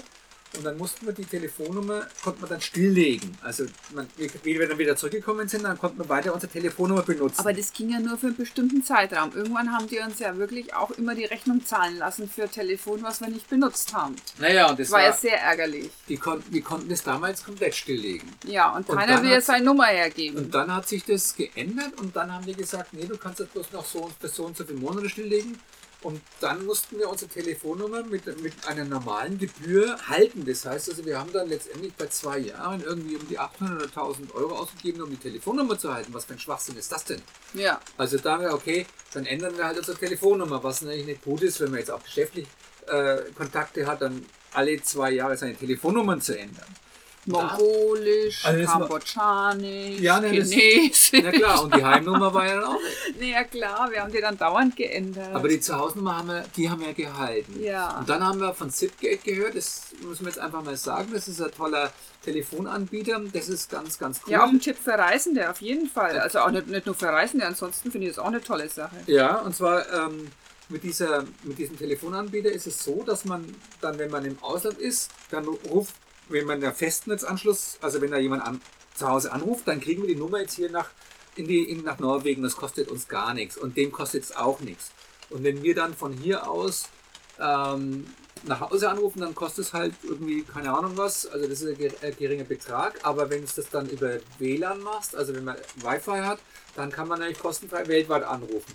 und 0.57 0.65
dann 0.65 0.77
mussten 0.77 1.05
wir 1.05 1.13
die 1.13 1.25
Telefonnummer, 1.25 2.07
konnte 2.23 2.41
man 2.41 2.49
dann 2.49 2.61
stilllegen. 2.61 3.37
Also 3.43 3.65
man, 3.93 4.07
wie 4.17 4.59
wir 4.59 4.67
dann 4.67 4.79
wieder 4.79 4.95
zurückgekommen 4.95 5.47
sind, 5.47 5.63
dann 5.63 5.77
konnte 5.77 5.99
man 5.99 6.09
weiter 6.09 6.33
unsere 6.33 6.51
Telefonnummer 6.51 7.03
benutzen. 7.03 7.39
Aber 7.39 7.53
das 7.53 7.71
ging 7.71 7.91
ja 7.91 7.99
nur 7.99 8.17
für 8.17 8.27
einen 8.27 8.35
bestimmten 8.35 8.83
Zeitraum. 8.83 9.31
Irgendwann 9.35 9.71
haben 9.71 9.87
die 9.87 9.99
uns 9.99 10.17
ja 10.19 10.35
wirklich 10.37 10.73
auch 10.73 10.89
immer 10.91 11.13
die 11.13 11.25
Rechnung 11.25 11.63
zahlen 11.63 11.97
lassen 11.97 12.27
für 12.27 12.49
Telefon, 12.49 13.03
was 13.03 13.21
wir 13.21 13.27
nicht 13.27 13.47
benutzt 13.47 13.93
haben. 13.93 14.15
Naja, 14.39 14.69
und 14.69 14.79
das 14.79 14.89
war, 14.89 14.99
war 14.99 15.05
ja 15.05 15.13
sehr 15.13 15.39
ärgerlich. 15.39 15.91
Die, 16.07 16.17
kon 16.17 16.41
die 16.51 16.61
konnten 16.61 16.89
das 16.89 17.03
damals 17.03 17.43
komplett 17.43 17.75
stilllegen. 17.75 18.27
Ja, 18.45 18.75
und 18.75 18.87
keiner 18.87 19.21
will 19.21 19.29
ja 19.29 19.41
seine 19.41 19.65
Nummer 19.65 19.85
hergeben. 19.85 20.45
Und 20.45 20.55
dann 20.55 20.73
hat 20.73 20.87
sich 20.87 21.05
das 21.05 21.35
geändert 21.35 21.99
und 21.99 22.15
dann 22.15 22.33
haben 22.33 22.45
die 22.45 22.53
gesagt, 22.53 22.93
nee, 22.93 23.05
du 23.05 23.17
kannst 23.17 23.39
das 23.39 23.47
bloß 23.49 23.71
noch 23.71 23.85
so 23.85 23.99
und 23.99 24.13
so 24.21 24.45
und 24.45 24.57
so 24.57 24.63
viele 24.63 24.79
Monate 24.79 25.09
stilllegen. 25.09 25.59
Und 26.01 26.21
dann 26.39 26.65
mussten 26.65 26.97
wir 26.97 27.09
unsere 27.09 27.29
Telefonnummer 27.29 28.03
mit, 28.03 28.25
mit 28.41 28.53
einer 28.65 28.85
normalen 28.85 29.37
Gebühr 29.37 29.97
halten. 30.07 30.45
Das 30.45 30.65
heißt 30.65 30.89
also, 30.89 31.05
wir 31.05 31.19
haben 31.19 31.33
dann 31.33 31.49
letztendlich 31.49 31.93
bei 31.93 32.07
zwei 32.07 32.39
Jahren 32.39 32.81
irgendwie 32.81 33.17
um 33.17 33.27
die 33.27 33.37
800 33.37 33.75
oder 33.75 33.85
1000 33.85 34.33
Euro 34.33 34.55
ausgegeben, 34.55 35.01
um 35.01 35.09
die 35.09 35.17
Telefonnummer 35.17 35.77
zu 35.77 35.93
halten. 35.93 36.13
Was 36.13 36.23
für 36.23 36.33
ein 36.33 36.39
Schwachsinn 36.39 36.77
ist 36.77 36.91
das 36.91 37.03
denn? 37.03 37.21
Ja. 37.53 37.81
Also 37.97 38.17
da 38.17 38.39
wir, 38.39 38.53
okay, 38.53 38.85
dann 39.13 39.25
ändern 39.25 39.57
wir 39.57 39.65
halt 39.65 39.77
unsere 39.77 39.97
Telefonnummer, 39.97 40.63
was 40.63 40.81
natürlich 40.81 41.05
nicht 41.05 41.23
gut 41.23 41.41
ist, 41.41 41.59
wenn 41.59 41.71
man 41.71 41.79
jetzt 41.79 41.91
auch 41.91 42.03
geschäftlich 42.03 42.47
äh, 42.87 43.17
Kontakte 43.35 43.85
hat, 43.85 44.01
dann 44.01 44.25
alle 44.53 44.81
zwei 44.81 45.11
Jahre 45.11 45.35
seine 45.35 45.55
Telefonnummern 45.55 46.21
zu 46.21 46.37
ändern. 46.37 46.67
Mongolisch, 47.25 48.45
also 48.45 48.65
Kambodschanisch, 48.65 49.99
ja, 49.99 50.19
ne, 50.19 50.29
Chinesisch. 50.29 51.11
Na 51.23 51.31
klar, 51.31 51.63
und 51.63 51.75
die 51.75 51.83
Heimnummer 51.83 52.33
war 52.33 52.45
ja 52.45 52.55
dann 52.55 52.63
auch 52.63 52.79
nicht. 52.81 53.29
Ja 53.29 53.43
klar, 53.43 53.89
wir 53.91 54.01
haben 54.01 54.11
die 54.11 54.21
dann 54.21 54.37
dauernd 54.37 54.75
geändert. 54.75 55.33
Aber 55.33 55.47
die 55.47 55.59
Zuhause-Nummer 55.59 56.17
haben 56.17 56.27
wir, 56.29 56.45
die 56.55 56.69
haben 56.69 56.81
wir 56.81 56.93
gehalten. 56.93 57.61
Ja. 57.61 57.99
Und 57.99 58.09
dann 58.09 58.25
haben 58.25 58.39
wir 58.39 58.53
von 58.53 58.71
Zipgate 58.71 59.19
gehört, 59.23 59.55
das 59.55 59.87
müssen 60.01 60.25
wir 60.25 60.29
jetzt 60.29 60.39
einfach 60.39 60.63
mal 60.63 60.77
sagen, 60.77 61.09
das 61.13 61.27
ist 61.27 61.41
ein 61.41 61.51
toller 61.51 61.91
Telefonanbieter, 62.23 63.21
das 63.31 63.49
ist 63.49 63.69
ganz, 63.69 63.99
ganz 63.99 64.21
cool. 64.25 64.33
Ja, 64.33 64.43
auch 64.43 64.49
ein 64.49 64.59
Tipp 64.59 64.77
für 64.77 64.93
Reisende 64.93 65.49
auf 65.49 65.61
jeden 65.61 65.87
Fall. 65.87 66.19
Also 66.19 66.39
auch 66.39 66.51
nicht, 66.51 66.67
nicht 66.67 66.85
nur 66.85 66.95
für 66.95 67.09
Reisende, 67.09 67.45
ansonsten 67.45 67.91
finde 67.91 68.07
ich 68.07 68.15
das 68.15 68.23
auch 68.23 68.29
eine 68.29 68.41
tolle 68.41 68.69
Sache. 68.69 68.95
Ja, 69.05 69.35
und 69.39 69.55
zwar... 69.55 69.91
Ähm, 69.93 70.29
mit, 70.69 70.83
dieser, 70.83 71.25
mit 71.43 71.57
diesem 71.57 71.77
Telefonanbieter 71.77 72.51
ist 72.51 72.67
es 72.67 72.83
so, 72.83 73.01
dass 73.03 73.25
man 73.25 73.55
dann, 73.81 73.97
wenn 73.97 74.11
man 74.11 74.23
im 74.23 74.37
Ausland 74.41 74.77
ist, 74.77 75.09
dann 75.31 75.45
ruft 75.45 75.95
wenn 76.29 76.45
man 76.45 76.63
einen 76.63 76.73
Festnetzanschluss, 76.73 77.77
also 77.81 78.01
wenn 78.01 78.11
da 78.11 78.17
jemand 78.17 78.43
an, 78.43 78.61
zu 78.95 79.07
Hause 79.07 79.31
anruft, 79.31 79.67
dann 79.67 79.79
kriegen 79.79 80.01
wir 80.01 80.09
die 80.09 80.19
Nummer 80.19 80.41
jetzt 80.41 80.53
hier 80.53 80.69
nach, 80.69 80.89
in 81.35 81.47
die, 81.47 81.63
in, 81.63 81.83
nach 81.83 81.99
Norwegen. 81.99 82.43
Das 82.43 82.55
kostet 82.55 82.89
uns 82.89 83.07
gar 83.07 83.33
nichts 83.33 83.57
und 83.57 83.77
dem 83.77 83.91
kostet 83.91 84.23
es 84.23 84.35
auch 84.35 84.59
nichts. 84.59 84.91
Und 85.29 85.43
wenn 85.43 85.63
wir 85.63 85.75
dann 85.75 85.93
von 85.93 86.13
hier 86.13 86.49
aus 86.49 86.89
ähm, 87.39 88.07
nach 88.43 88.61
Hause 88.61 88.89
anrufen, 88.89 89.21
dann 89.21 89.35
kostet 89.35 89.65
es 89.65 89.73
halt 89.73 89.93
irgendwie 90.03 90.43
keine 90.43 90.71
Ahnung 90.73 90.93
was. 90.95 91.25
Also 91.27 91.47
das 91.47 91.61
ist 91.61 91.79
ein 92.03 92.15
geringer 92.17 92.43
Betrag. 92.43 92.99
Aber 93.03 93.29
wenn 93.29 93.41
du 93.41 93.47
das 93.53 93.69
dann 93.69 93.89
über 93.89 94.19
WLAN 94.37 94.81
machst, 94.81 95.15
also 95.15 95.35
wenn 95.35 95.43
man 95.43 95.57
Wi-Fi 95.77 96.19
hat, 96.19 96.39
dann 96.75 96.91
kann 96.91 97.07
man 97.07 97.21
eigentlich 97.21 97.39
kostenfrei 97.39 97.87
weltweit 97.87 98.23
anrufen. 98.23 98.73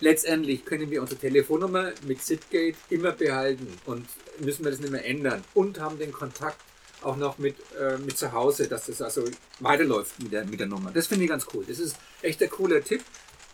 Letztendlich 0.00 0.64
können 0.64 0.90
wir 0.90 1.00
unsere 1.00 1.20
Telefonnummer 1.20 1.92
mit 2.06 2.22
Zipgate 2.22 2.76
immer 2.90 3.12
behalten 3.12 3.68
und 3.86 4.06
müssen 4.40 4.64
wir 4.64 4.70
das 4.70 4.80
nicht 4.80 4.90
mehr 4.90 5.06
ändern 5.06 5.44
und 5.54 5.78
haben 5.80 5.98
den 5.98 6.12
Kontakt 6.12 6.60
auch 7.04 7.16
noch 7.16 7.38
mit, 7.38 7.56
äh, 7.78 7.98
mit 7.98 8.16
zu 8.18 8.32
Hause, 8.32 8.68
dass 8.68 8.86
das 8.86 9.00
also 9.02 9.24
weiterläuft 9.60 10.20
mit 10.22 10.32
der, 10.32 10.44
mit 10.44 10.60
der 10.60 10.66
Nummer. 10.66 10.90
Das 10.90 11.06
finde 11.06 11.24
ich 11.24 11.30
ganz 11.30 11.46
cool. 11.52 11.64
Das 11.66 11.78
ist 11.78 11.96
echt 12.22 12.42
ein 12.42 12.50
cooler 12.50 12.82
Tipp. 12.82 13.02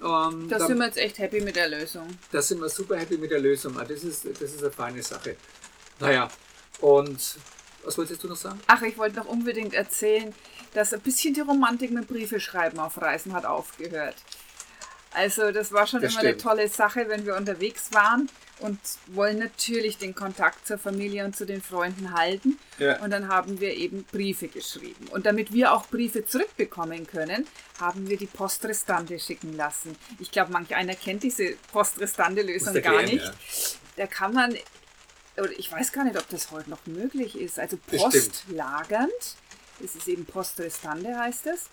Ähm, 0.02 0.48
da 0.48 0.66
sind 0.66 0.78
wir 0.78 0.86
jetzt 0.86 0.98
echt 0.98 1.18
happy 1.18 1.40
mit 1.40 1.56
der 1.56 1.68
Lösung. 1.68 2.06
Da 2.32 2.40
sind 2.40 2.60
wir 2.60 2.68
super 2.68 2.96
happy 2.96 3.18
mit 3.18 3.30
der 3.30 3.40
Lösung. 3.40 3.78
Ah, 3.78 3.84
das 3.84 4.02
ist, 4.02 4.24
das 4.24 4.40
ist 4.40 4.62
eine 4.62 4.70
feine 4.70 5.02
Sache. 5.02 5.36
Naja, 5.98 6.30
und 6.80 7.20
was 7.84 7.98
wolltest 7.98 8.22
du 8.22 8.28
noch 8.28 8.36
sagen? 8.36 8.60
Ach, 8.66 8.82
ich 8.82 8.96
wollte 8.96 9.16
noch 9.16 9.26
unbedingt 9.26 9.74
erzählen, 9.74 10.34
dass 10.72 10.92
ein 10.94 11.00
bisschen 11.00 11.34
die 11.34 11.40
Romantik 11.40 11.90
mit 11.90 12.06
Briefe 12.06 12.40
schreiben 12.40 12.78
auf 12.78 13.00
Reisen 13.00 13.32
hat 13.32 13.44
aufgehört. 13.44 14.16
Also 15.12 15.50
das 15.50 15.72
war 15.72 15.86
schon 15.86 16.00
das 16.00 16.12
immer 16.12 16.20
stimmt. 16.20 16.46
eine 16.46 16.56
tolle 16.56 16.68
Sache, 16.68 17.08
wenn 17.08 17.26
wir 17.26 17.36
unterwegs 17.36 17.92
waren 17.92 18.28
und 18.60 18.78
wollen 19.06 19.38
natürlich 19.38 19.98
den 19.98 20.14
Kontakt 20.14 20.66
zur 20.66 20.78
Familie 20.78 21.24
und 21.24 21.36
zu 21.36 21.46
den 21.46 21.62
Freunden 21.62 22.12
halten. 22.12 22.58
Ja. 22.78 23.00
Und 23.02 23.10
dann 23.10 23.28
haben 23.28 23.60
wir 23.60 23.74
eben 23.74 24.04
Briefe 24.04 24.48
geschrieben. 24.48 25.08
Und 25.10 25.26
damit 25.26 25.52
wir 25.52 25.72
auch 25.72 25.86
Briefe 25.86 26.24
zurückbekommen 26.24 27.06
können, 27.06 27.46
haben 27.80 28.08
wir 28.08 28.16
die 28.16 28.26
Postrestante 28.26 29.18
schicken 29.18 29.56
lassen. 29.56 29.96
Ich 30.18 30.30
glaube, 30.30 30.52
manch 30.52 30.74
einer 30.74 30.94
kennt 30.94 31.22
diese 31.22 31.54
Postrestante-Lösung 31.72 32.80
gar 32.82 33.02
nicht. 33.02 33.24
Ja. 33.24 33.32
Da 33.96 34.06
kann 34.06 34.34
man, 34.34 34.56
oder 35.36 35.50
ich 35.58 35.70
weiß 35.70 35.92
gar 35.92 36.04
nicht, 36.04 36.16
ob 36.16 36.28
das 36.28 36.50
heute 36.50 36.70
noch 36.70 36.86
möglich 36.86 37.38
ist, 37.38 37.58
also 37.58 37.76
postlagernd. 37.76 39.10
Das 39.80 39.94
ist 39.94 40.08
eben 40.08 40.26
Postrestante 40.26 41.18
heißt 41.18 41.46
es. 41.46 41.70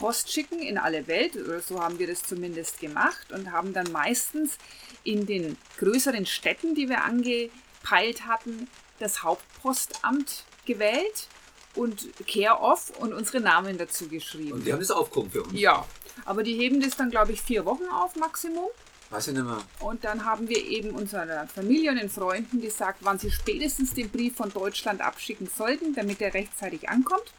Post 0.00 0.32
schicken 0.32 0.60
in 0.60 0.78
alle 0.78 1.06
Welt, 1.06 1.36
oder 1.36 1.60
so 1.60 1.78
haben 1.80 1.98
wir 1.98 2.06
das 2.06 2.22
zumindest 2.22 2.80
gemacht 2.80 3.30
und 3.32 3.52
haben 3.52 3.74
dann 3.74 3.92
meistens 3.92 4.56
in 5.04 5.26
den 5.26 5.58
größeren 5.78 6.24
Städten, 6.24 6.74
die 6.74 6.88
wir 6.88 7.04
angepeilt 7.04 8.26
hatten, 8.26 8.66
das 8.98 9.22
Hauptpostamt 9.22 10.44
gewählt 10.64 11.28
und 11.74 12.08
Care-Off 12.26 12.90
und 12.98 13.12
unsere 13.12 13.40
Namen 13.40 13.76
dazu 13.76 14.08
geschrieben. 14.08 14.52
Und 14.52 14.66
die 14.66 14.72
haben 14.72 14.80
das 14.80 14.90
aufgehoben 14.90 15.30
für 15.30 15.42
uns? 15.42 15.52
Ja, 15.52 15.86
aber 16.24 16.42
die 16.42 16.54
heben 16.54 16.80
das 16.80 16.96
dann, 16.96 17.10
glaube 17.10 17.32
ich, 17.32 17.42
vier 17.42 17.66
Wochen 17.66 17.84
auf 17.92 18.16
Maximum. 18.16 18.68
Weiß 19.10 19.28
ich 19.28 19.34
nicht 19.34 19.44
mehr. 19.44 19.62
Und 19.80 20.04
dann 20.04 20.24
haben 20.24 20.48
wir 20.48 20.64
eben 20.64 20.90
unserer 20.90 21.46
Familie 21.48 21.90
und 21.90 21.98
den 21.98 22.08
Freunden 22.08 22.60
gesagt, 22.60 23.00
wann 23.02 23.18
sie 23.18 23.30
spätestens 23.30 23.92
den 23.92 24.08
Brief 24.08 24.36
von 24.36 24.52
Deutschland 24.52 25.02
abschicken 25.02 25.50
sollten, 25.54 25.94
damit 25.94 26.20
er 26.22 26.32
rechtzeitig 26.32 26.88
ankommt. 26.88 27.32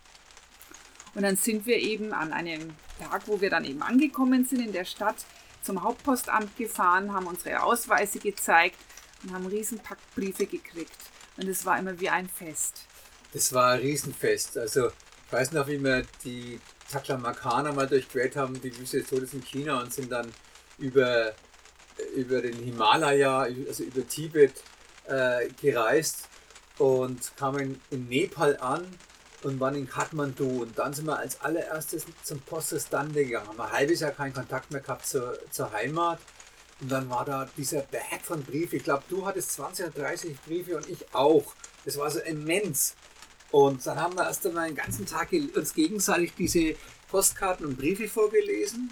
Und 1.14 1.24
dann 1.24 1.36
sind 1.36 1.66
wir 1.66 1.78
eben 1.78 2.14
an 2.14 2.32
einem 2.32 2.74
Tag, 3.00 3.24
wo 3.28 3.42
wir 3.42 3.50
dann 3.50 3.66
eben 3.66 3.82
angekommen 3.82 4.46
sind 4.46 4.62
in 4.62 4.72
der 4.72 4.86
Stadt, 4.86 5.26
zum 5.62 5.84
Hauptpostamt 5.84 6.56
gefahren, 6.58 7.14
haben 7.14 7.28
unsere 7.28 7.62
Ausweise 7.64 8.20
gezeigt 8.20 8.78
und 9.24 9.34
haben 9.34 9.46
Riesenpack 9.46 9.98
Briefe 10.16 10.46
gekriegt. 10.46 10.98
Und 11.38 11.48
es 11.48 11.66
war 11.66 11.78
immer 11.78 12.00
wie 12.00 12.10
ein 12.10 12.28
Fest. 12.28 12.86
Das 13.34 13.54
war 13.54 13.74
ein 13.74 13.80
Riesenfest. 13.80 14.58
Also 14.58 14.88
ich 14.88 15.34
weiß 15.34 15.52
noch, 15.52 15.68
wie 15.68 15.82
wir 15.82 16.06
die 16.24 16.60
Taklamakana 16.92 17.72
mal 17.72 17.88
durchquert 17.88 18.36
haben, 18.36 18.60
die 18.62 18.78
Wüste 18.78 19.00
des 19.00 19.10
Todes 19.10 19.34
in 19.34 19.42
China 19.42 19.82
und 19.82 19.94
sind 19.94 20.12
dann 20.12 20.32
über 20.78 21.34
über 22.16 22.42
den 22.42 22.58
Himalaya, 22.58 23.42
also 23.42 23.84
über 23.84 24.08
Tibet 24.08 24.54
äh, 25.08 25.48
gereist 25.62 26.28
und 26.78 27.36
kamen 27.38 27.80
in 27.90 28.08
Nepal 28.08 28.58
an 28.58 28.88
und 29.44 29.60
waren 29.60 29.76
in 29.76 29.90
Kathmandu. 29.90 30.64
Und 30.64 30.78
dann 30.78 30.94
sind 30.94 31.06
wir 31.06 31.18
als 31.18 31.42
allererstes 31.42 32.06
zum 32.24 32.40
Postestande 32.42 33.26
gegangen. 33.26 33.48
Haben 33.48 33.62
ein 33.62 33.72
halbes 33.72 34.00
Jahr 34.00 34.12
keinen 34.12 34.34
Kontakt 34.34 34.72
mehr 34.72 34.82
gehabt 34.82 35.06
zur, 35.06 35.38
zur 35.52 35.72
Heimat. 35.72 36.20
Und 36.82 36.92
dann 36.92 37.10
war 37.10 37.26
da 37.26 37.48
dieser 37.58 37.82
Berg 37.82 38.22
von 38.24 38.44
Briefen. 38.44 38.78
Ich 38.78 38.84
glaube, 38.84 39.04
du 39.08 39.26
hattest 39.26 39.54
20 39.54 39.88
oder 39.88 40.04
30 40.04 40.42
Briefe 40.42 40.78
und 40.78 40.90
ich 40.90 41.14
auch. 41.14 41.54
Das 41.86 41.98
war 41.98 42.10
so 42.10 42.20
immens. 42.20 42.96
Und 43.52 43.86
dann 43.86 44.00
haben 44.00 44.16
wir 44.16 44.24
erst 44.24 44.46
einmal 44.48 44.66
einen 44.66 44.76
ganzen 44.76 45.06
Tag 45.06 45.30
uns 45.32 45.74
gegenseitig 45.74 46.34
diese 46.38 46.76
Postkarten 47.10 47.66
und 47.66 47.78
Briefe 47.78 48.08
vorgelesen. 48.08 48.92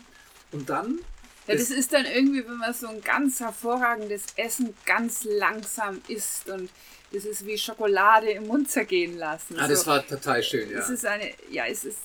Und 0.51 0.69
dann. 0.69 0.99
Ja, 1.47 1.55
das 1.55 1.69
ist 1.71 1.93
dann 1.93 2.05
irgendwie, 2.05 2.45
wenn 2.45 2.57
man 2.57 2.73
so 2.73 2.88
ein 2.88 3.01
ganz 3.01 3.39
hervorragendes 3.39 4.23
Essen 4.35 4.75
ganz 4.85 5.23
langsam 5.23 6.01
isst 6.07 6.47
und 6.49 6.69
das 7.12 7.26
ist 7.26 7.45
wie 7.45 7.58
Schokolade 7.58 8.30
im 8.32 8.48
Mund 8.48 8.69
zergehen 8.69 9.17
lassen. 9.17 9.58
Ah, 9.58 9.67
das 9.67 9.82
so, 9.82 9.91
war 9.91 10.06
total 10.06 10.43
schön, 10.43 10.69
ja. 10.69 10.80
Es 10.80 10.89
ist 10.89 11.06
eine, 11.06 11.32
ja, 11.50 11.65
es 11.65 11.86
ist 11.86 11.98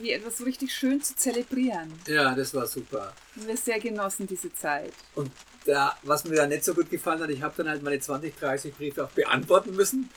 wie 0.00 0.12
etwas 0.12 0.44
richtig 0.44 0.74
schön 0.74 1.02
zu 1.02 1.16
zelebrieren. 1.16 1.92
Ja, 2.06 2.34
das 2.34 2.54
war 2.54 2.66
super. 2.66 3.12
Und 3.36 3.48
wir 3.48 3.56
sehr 3.56 3.80
genossen 3.80 4.26
diese 4.26 4.52
Zeit. 4.52 4.92
Und 5.14 5.30
da, 5.64 5.96
was 6.02 6.24
mir 6.24 6.36
da 6.36 6.46
nicht 6.46 6.64
so 6.64 6.74
gut 6.74 6.90
gefallen 6.90 7.20
hat, 7.20 7.30
ich 7.30 7.42
habe 7.42 7.54
dann 7.56 7.68
halt 7.68 7.82
meine 7.82 8.00
20, 8.00 8.36
30 8.38 8.74
Briefe 8.74 9.04
auch 9.04 9.10
beantworten 9.10 9.74
müssen. 9.74 10.10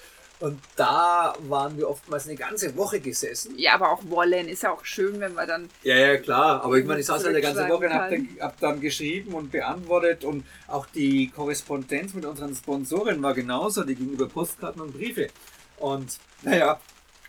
Und 0.44 0.60
da 0.76 1.34
waren 1.48 1.78
wir 1.78 1.90
oftmals 1.90 2.28
eine 2.28 2.36
ganze 2.36 2.76
Woche 2.76 3.00
gesessen. 3.00 3.58
Ja, 3.58 3.76
aber 3.76 3.92
auch 3.92 4.02
wollen 4.10 4.50
ist 4.50 4.64
ja 4.64 4.74
auch 4.74 4.84
schön, 4.84 5.22
wenn 5.22 5.34
man 5.36 5.48
dann. 5.48 5.70
Ja, 5.84 5.96
ja, 5.96 6.18
klar. 6.18 6.66
Aber 6.66 6.76
ich 6.76 6.84
meine, 6.84 7.00
ich 7.00 7.06
saß 7.06 7.24
halt 7.24 7.28
eine 7.28 7.40
ganze 7.40 7.70
Woche 7.70 7.86
und 7.86 7.94
habe 7.94 8.18
dann, 8.18 8.28
hab 8.42 8.60
dann 8.60 8.82
geschrieben 8.82 9.36
und 9.36 9.54
beantwortet. 9.54 10.26
Und 10.26 10.46
auch 10.68 10.86
die 10.88 11.30
Korrespondenz 11.30 12.14
mit 12.14 12.26
unseren 12.26 12.54
Sponsoren 12.54 13.24
war 13.24 13.34
genauso. 13.34 13.86
Die 13.86 13.96
ging 13.96 14.10
über 14.10 14.28
Postkarten 14.28 14.82
und 14.82 14.92
Briefe. 14.92 15.30
Und 15.78 16.18
naja, 16.42 16.78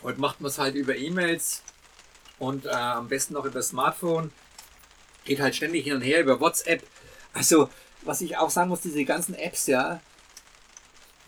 heute 0.03 0.21
macht 0.21 0.41
man 0.41 0.51
es 0.51 0.59
halt 0.59 0.75
über 0.75 0.97
E-Mails 0.97 1.63
und 2.41 2.67
äh, 2.67 2.71
am 2.71 3.07
besten 3.07 3.35
noch 3.35 3.45
über 3.45 3.63
Smartphone. 3.63 4.33
Geht 5.25 5.39
halt 5.39 5.55
ständig 5.55 5.85
hin 5.85 5.95
und 5.95 6.03
her 6.03 6.21
über 6.21 6.41
WhatsApp. 6.41 6.83
Also, 7.33 7.71
was 8.03 8.21
ich 8.23 8.39
auch 8.39 8.51
sagen 8.51 8.71
muss, 8.71 8.81
diese 8.81 9.05
ganzen 9.05 9.37
Apps, 9.37 9.69
ja, 9.69 10.01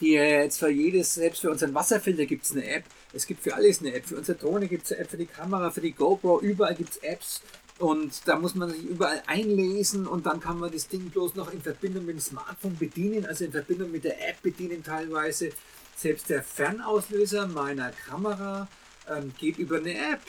die 0.01 0.13
jetzt 0.13 0.59
für 0.59 0.69
jedes, 0.69 1.15
selbst 1.15 1.41
für 1.41 1.51
unseren 1.51 1.75
Wasserfilter 1.75 2.27
gibt 2.27 2.45
es 2.45 2.53
eine 2.53 2.69
App. 2.69 2.85
Es 3.13 3.27
gibt 3.27 3.43
für 3.43 3.55
alles 3.55 3.81
eine 3.81 3.95
App. 3.95 4.07
Für 4.07 4.17
unsere 4.17 4.39
Drohne 4.39 4.69
gibt 4.69 4.85
es 4.85 4.93
eine 4.93 5.01
App, 5.03 5.11
für 5.11 5.17
die 5.17 5.27
Kamera, 5.27 5.71
für 5.71 5.81
die 5.81 5.93
GoPro, 5.93 6.41
überall 6.41 6.75
gibt 6.75 6.91
es 6.91 6.97
Apps. 6.99 7.41
Und 7.79 8.27
da 8.27 8.39
muss 8.39 8.55
man 8.55 8.71
sich 8.71 8.85
überall 8.85 9.23
einlesen 9.27 10.07
und 10.07 10.25
dann 10.25 10.41
kann 10.41 10.59
man 10.59 10.73
das 10.73 10.89
Ding 10.89 11.11
bloß 11.11 11.35
noch 11.35 11.53
in 11.53 11.61
Verbindung 11.61 12.07
mit 12.07 12.17
dem 12.17 12.21
Smartphone 12.21 12.77
bedienen, 12.79 13.27
also 13.27 13.45
in 13.45 13.53
Verbindung 13.53 13.91
mit 13.91 14.05
der 14.05 14.29
App 14.29 14.41
bedienen 14.43 14.83
teilweise. 14.83 15.51
Selbst 15.95 16.31
der 16.31 16.43
Fernauslöser 16.43 17.47
meiner 17.47 17.91
Kamera 17.91 18.69
ähm, 19.09 19.33
geht 19.39 19.59
über 19.59 19.77
eine 19.77 19.95
App. 19.95 20.21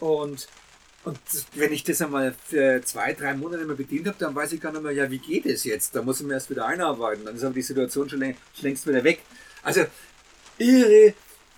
Und 0.00 0.48
und 1.04 1.18
wenn 1.54 1.72
ich 1.72 1.84
das 1.84 2.00
einmal 2.00 2.34
für 2.46 2.80
zwei, 2.82 3.12
drei 3.12 3.34
Monate 3.34 3.64
mal 3.66 3.76
bedient 3.76 4.06
habe, 4.06 4.16
dann 4.18 4.34
weiß 4.34 4.52
ich 4.52 4.60
gar 4.60 4.72
nicht 4.72 4.82
mehr, 4.82 4.92
ja, 4.92 5.10
wie 5.10 5.18
geht 5.18 5.44
es 5.44 5.64
jetzt? 5.64 5.94
Da 5.94 6.02
muss 6.02 6.20
ich 6.20 6.26
mir 6.26 6.34
erst 6.34 6.48
wieder 6.48 6.66
einarbeiten. 6.66 7.26
Dann 7.26 7.36
ist 7.36 7.44
aber 7.44 7.54
die 7.54 7.62
Situation 7.62 8.08
schon 8.08 8.34
längst 8.62 8.86
wieder 8.86 9.04
weg. 9.04 9.20
Also, 9.62 9.84
irre. 10.56 11.12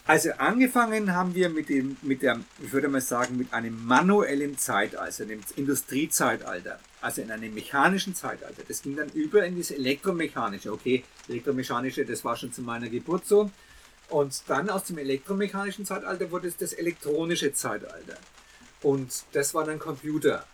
Also, 0.05 0.31
angefangen 0.39 1.15
haben 1.15 1.35
wir 1.35 1.49
mit 1.49 1.69
dem, 1.69 1.97
mit 2.03 2.23
der, 2.23 2.41
ich 2.61 2.73
würde 2.73 2.89
mal 2.89 3.01
sagen, 3.01 3.37
mit 3.37 3.53
einem 3.53 3.87
manuellen 3.87 4.59
Zeitalter, 4.59 5.23
einem 5.23 5.41
Industriezeitalter. 5.55 6.81
Also 7.01 7.23
in 7.23 7.31
einem 7.31 7.55
mechanischen 7.55 8.17
Zeitalter. 8.17 8.63
Das 8.67 8.83
ging 8.83 8.97
dann 8.97 9.11
über 9.11 9.45
in 9.45 9.57
das 9.57 9.71
elektromechanische. 9.71 10.73
Okay, 10.73 11.05
elektromechanische, 11.29 12.05
das 12.05 12.25
war 12.25 12.37
schon 12.37 12.53
zu 12.53 12.63
meiner 12.63 12.89
Geburt 12.89 13.27
so. 13.27 13.51
Und 14.09 14.43
dann 14.49 14.71
aus 14.71 14.85
dem 14.85 14.99
elektromechanischen 14.99 15.85
Zeitalter 15.85 16.31
wurde 16.33 16.49
es 16.49 16.57
das 16.57 16.73
elektronische 16.73 17.53
Zeitalter. 17.53 18.17
Und 18.83 19.25
das 19.33 19.55
war 19.55 19.65
dann 19.65 19.79
Computer. 19.79 20.47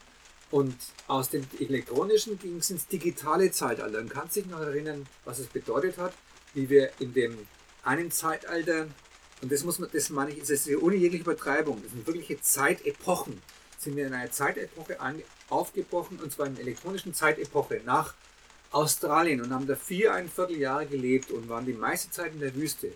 Und 0.51 0.77
aus 1.07 1.31
dem 1.31 1.47
elektronischen 1.59 2.39
ging 2.39 2.59
es 2.59 2.71
ins 2.71 2.87
digitale 2.87 3.51
Zeitalter. 3.51 3.99
Und 3.99 4.11
kannst 4.11 4.37
dich 4.37 4.47
noch 4.47 4.61
erinnern, 4.61 5.07
was 5.25 5.39
es 5.39 5.47
bedeutet 5.47 5.99
hat, 5.99 6.13
wie 6.55 6.69
wir 6.69 6.91
in 6.99 7.15
dem 7.15 7.47
einen 7.83 8.11
Zeitalter, 8.11 8.87
und 9.41 9.51
das 9.51 9.65
muss 9.65 9.79
man, 9.79 9.89
das 9.93 10.11
meine 10.11 10.31
ich, 10.31 10.41
das 10.41 10.51
ist 10.51 10.69
ohne 10.77 10.95
jegliche 10.97 11.25
Übertreibung, 11.25 11.83
das 11.83 11.93
sind 11.93 12.07
wirkliche 12.07 12.41
Zeitepochen, 12.41 13.41
sind 13.79 13.97
wir 13.97 14.07
in 14.07 14.15
einer 14.15 14.31
Zeitepoche 14.31 14.99
aufgebrochen, 15.49 16.21
und 16.21 16.33
zwar 16.33 16.47
in 16.47 16.55
der 16.55 16.65
elektronischen 16.65 17.15
Zeitepoche 17.15 17.81
nach 17.85 18.15
Australien 18.71 19.43
und 19.43 19.53
haben 19.53 19.67
da 19.67 19.75
viereinviertel 19.75 20.59
Jahre 20.59 20.87
gelebt 20.87 21.31
und 21.31 21.49
waren 21.49 21.67
die 21.67 21.73
meiste 21.73 22.11
Zeit 22.11 22.33
in 22.33 22.41
der 22.41 22.55
Wüste. 22.55 22.93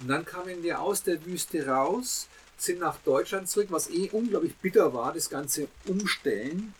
Und 0.00 0.08
dann 0.08 0.24
kamen 0.24 0.62
wir 0.62 0.80
aus 0.80 1.02
der 1.02 1.24
Wüste 1.24 1.66
raus 1.66 2.28
sind 2.62 2.80
nach 2.80 2.98
Deutschland 2.98 3.48
zurück, 3.48 3.68
was 3.70 3.90
eh 3.90 4.10
unglaublich 4.10 4.54
bitter 4.56 4.92
war, 4.92 5.12
das 5.12 5.30
ganze 5.30 5.68
Umstellen. 5.86 6.74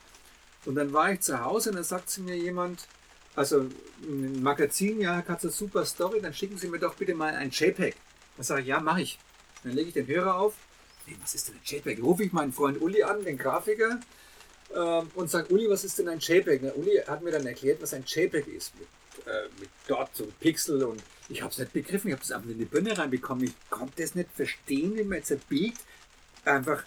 Und 0.66 0.74
dann 0.74 0.92
war 0.92 1.12
ich 1.12 1.20
zu 1.20 1.42
Hause 1.42 1.70
und 1.70 1.76
dann 1.76 1.84
sagt 1.84 2.10
zu 2.10 2.20
mir 2.20 2.36
jemand, 2.36 2.86
also 3.34 3.66
ein 4.02 4.42
Magazin, 4.42 5.00
ja, 5.00 5.24
eine 5.26 5.50
super 5.50 5.86
Story, 5.86 6.20
dann 6.20 6.34
schicken 6.34 6.58
Sie 6.58 6.68
mir 6.68 6.78
doch 6.78 6.94
bitte 6.96 7.14
mal 7.14 7.34
ein 7.34 7.50
JPEG. 7.50 7.94
Dann 8.36 8.44
sage 8.44 8.62
ich, 8.62 8.66
ja, 8.66 8.80
mache 8.80 9.02
ich. 9.02 9.18
Dann 9.64 9.72
lege 9.72 9.88
ich 9.88 9.94
den 9.94 10.06
Hörer 10.06 10.36
auf. 10.36 10.54
Nee, 11.06 11.16
was 11.22 11.34
ist 11.34 11.48
denn 11.48 11.56
ein 11.56 11.62
JPEG? 11.64 12.02
Rufe 12.02 12.24
ich 12.24 12.32
meinen 12.32 12.52
Freund 12.52 12.80
Uli 12.80 13.02
an, 13.02 13.24
den 13.24 13.38
Grafiker, 13.38 14.00
ähm, 14.74 15.10
und 15.14 15.30
sage, 15.30 15.52
Uli, 15.52 15.68
was 15.68 15.84
ist 15.84 15.98
denn 15.98 16.08
ein 16.08 16.18
JPEG? 16.18 16.60
Der 16.60 16.76
Uli 16.76 17.00
hat 17.06 17.22
mir 17.22 17.30
dann 17.30 17.46
erklärt, 17.46 17.80
was 17.80 17.94
ein 17.94 18.04
JPEG 18.06 18.48
ist. 18.48 18.72
Äh, 19.26 19.48
mit 19.60 19.68
dort 19.86 20.14
so 20.14 20.26
Pixel 20.40 20.82
und 20.84 21.02
ich 21.28 21.42
habe 21.42 21.52
es 21.52 21.58
nicht 21.58 21.72
begriffen, 21.72 22.08
ich 22.08 22.14
habe 22.14 22.22
es 22.22 22.32
einfach 22.32 22.48
in 22.48 22.58
die 22.58 22.64
Birne 22.64 22.96
reinbekommen. 22.96 23.44
Ich 23.44 23.52
konnte 23.68 24.02
es 24.02 24.14
nicht 24.14 24.30
verstehen, 24.34 24.96
wie 24.96 25.04
man 25.04 25.18
jetzt 25.18 25.32
ein 25.32 25.40
Bild 25.48 25.74
einfach, 26.44 26.84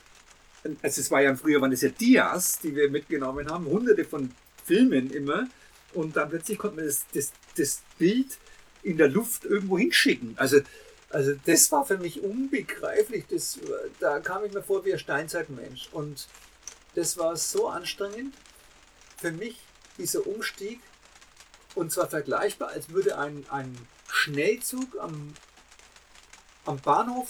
also 0.82 1.02
es 1.02 1.12
war 1.12 1.22
ja 1.22 1.36
früher 1.36 1.62
waren 1.62 1.72
das 1.72 1.82
ja 1.82 1.90
Dias, 1.90 2.60
die 2.60 2.76
wir 2.76 2.90
mitgenommen 2.90 3.50
haben, 3.50 3.66
hunderte 3.66 4.06
von 4.06 4.32
Filmen 4.66 5.12
immer. 5.12 5.48
Und 5.94 6.16
dann 6.16 6.30
plötzlich 6.30 6.58
konnte 6.58 6.78
man 6.78 6.86
das, 6.86 7.06
das, 7.14 7.32
das 7.56 7.82
Bild 8.00 8.38
in 8.82 8.98
der 8.98 9.10
Luft 9.10 9.46
irgendwo 9.46 9.78
hinschicken. 9.78 10.34
Also, 10.38 10.62
also 11.10 11.34
das 11.46 11.72
war 11.72 11.86
für 11.86 11.98
mich 11.98 12.22
unbegreiflich. 12.22 13.26
Das, 13.30 13.60
da 14.00 14.20
kam 14.20 14.44
ich 14.46 14.54
mir 14.54 14.64
vor 14.64 14.84
wie 14.86 14.94
ein 14.94 15.00
Steinzeitmensch. 15.00 15.90
Und 15.92 16.28
das 16.96 17.18
war 17.18 17.36
so 17.36 17.68
anstrengend 17.68 18.34
für 19.18 19.32
mich, 19.32 19.60
dieser 19.98 20.26
Umstieg. 20.26 20.80
Und 21.76 21.92
zwar 21.92 22.08
vergleichbar, 22.08 22.70
als 22.70 22.90
würde 22.90 23.18
ein, 23.18 23.46
ein 23.50 23.76
Schnellzug 24.12 25.00
am, 25.00 25.34
am 26.66 26.78
Bahnhof 26.80 27.28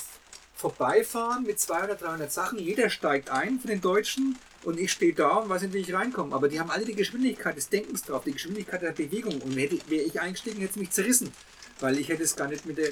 vorbeifahren 0.55 1.43
mit 1.43 1.59
200, 1.59 2.01
300 2.01 2.31
Sachen. 2.31 2.59
Jeder 2.59 2.89
steigt 2.89 3.29
ein 3.29 3.59
von 3.59 3.69
den 3.69 3.81
Deutschen 3.81 4.37
und 4.63 4.79
ich 4.79 4.91
stehe 4.91 5.13
da 5.13 5.37
und 5.37 5.49
weiß 5.49 5.63
nicht, 5.63 5.73
wie 5.73 5.79
ich 5.79 5.93
reinkomme. 5.93 6.33
Aber 6.33 6.47
die 6.47 6.59
haben 6.59 6.71
alle 6.71 6.85
die 6.85 6.95
Geschwindigkeit 6.95 7.57
des 7.57 7.69
Denkens 7.69 8.03
drauf, 8.03 8.23
die 8.23 8.31
Geschwindigkeit 8.31 8.81
der 8.81 8.91
Bewegung. 8.91 9.41
Und 9.41 9.55
wäre 9.55 9.75
ich 9.89 10.21
eingestiegen, 10.21 10.59
hätte 10.59 10.71
es 10.71 10.77
mich 10.77 10.91
zerrissen. 10.91 11.31
Weil 11.79 11.99
ich 11.99 12.07
hätte 12.09 12.23
es 12.23 12.35
gar 12.35 12.47
nicht 12.47 12.65
mit, 12.65 12.77
der, 12.77 12.91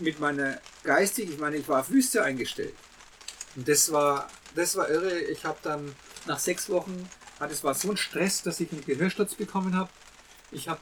mit 0.00 0.20
meiner 0.20 0.60
geistig, 0.82 1.30
ich 1.30 1.38
meine, 1.38 1.56
ich 1.56 1.68
war 1.68 1.80
auf 1.80 1.90
Wüste 1.90 2.22
eingestellt. 2.22 2.74
Und 3.56 3.66
das 3.68 3.90
war, 3.90 4.28
das 4.54 4.76
war 4.76 4.90
irre. 4.90 5.18
Ich 5.18 5.44
habe 5.44 5.58
dann 5.62 5.94
nach 6.26 6.38
sechs 6.38 6.68
Wochen, 6.68 7.08
das 7.38 7.64
war 7.64 7.74
so 7.74 7.90
ein 7.90 7.96
Stress, 7.96 8.42
dass 8.42 8.60
ich 8.60 8.70
einen 8.72 8.84
Gehörsturz 8.84 9.34
bekommen 9.34 9.76
habe. 9.76 9.88
Ich 10.50 10.68
habe 10.68 10.80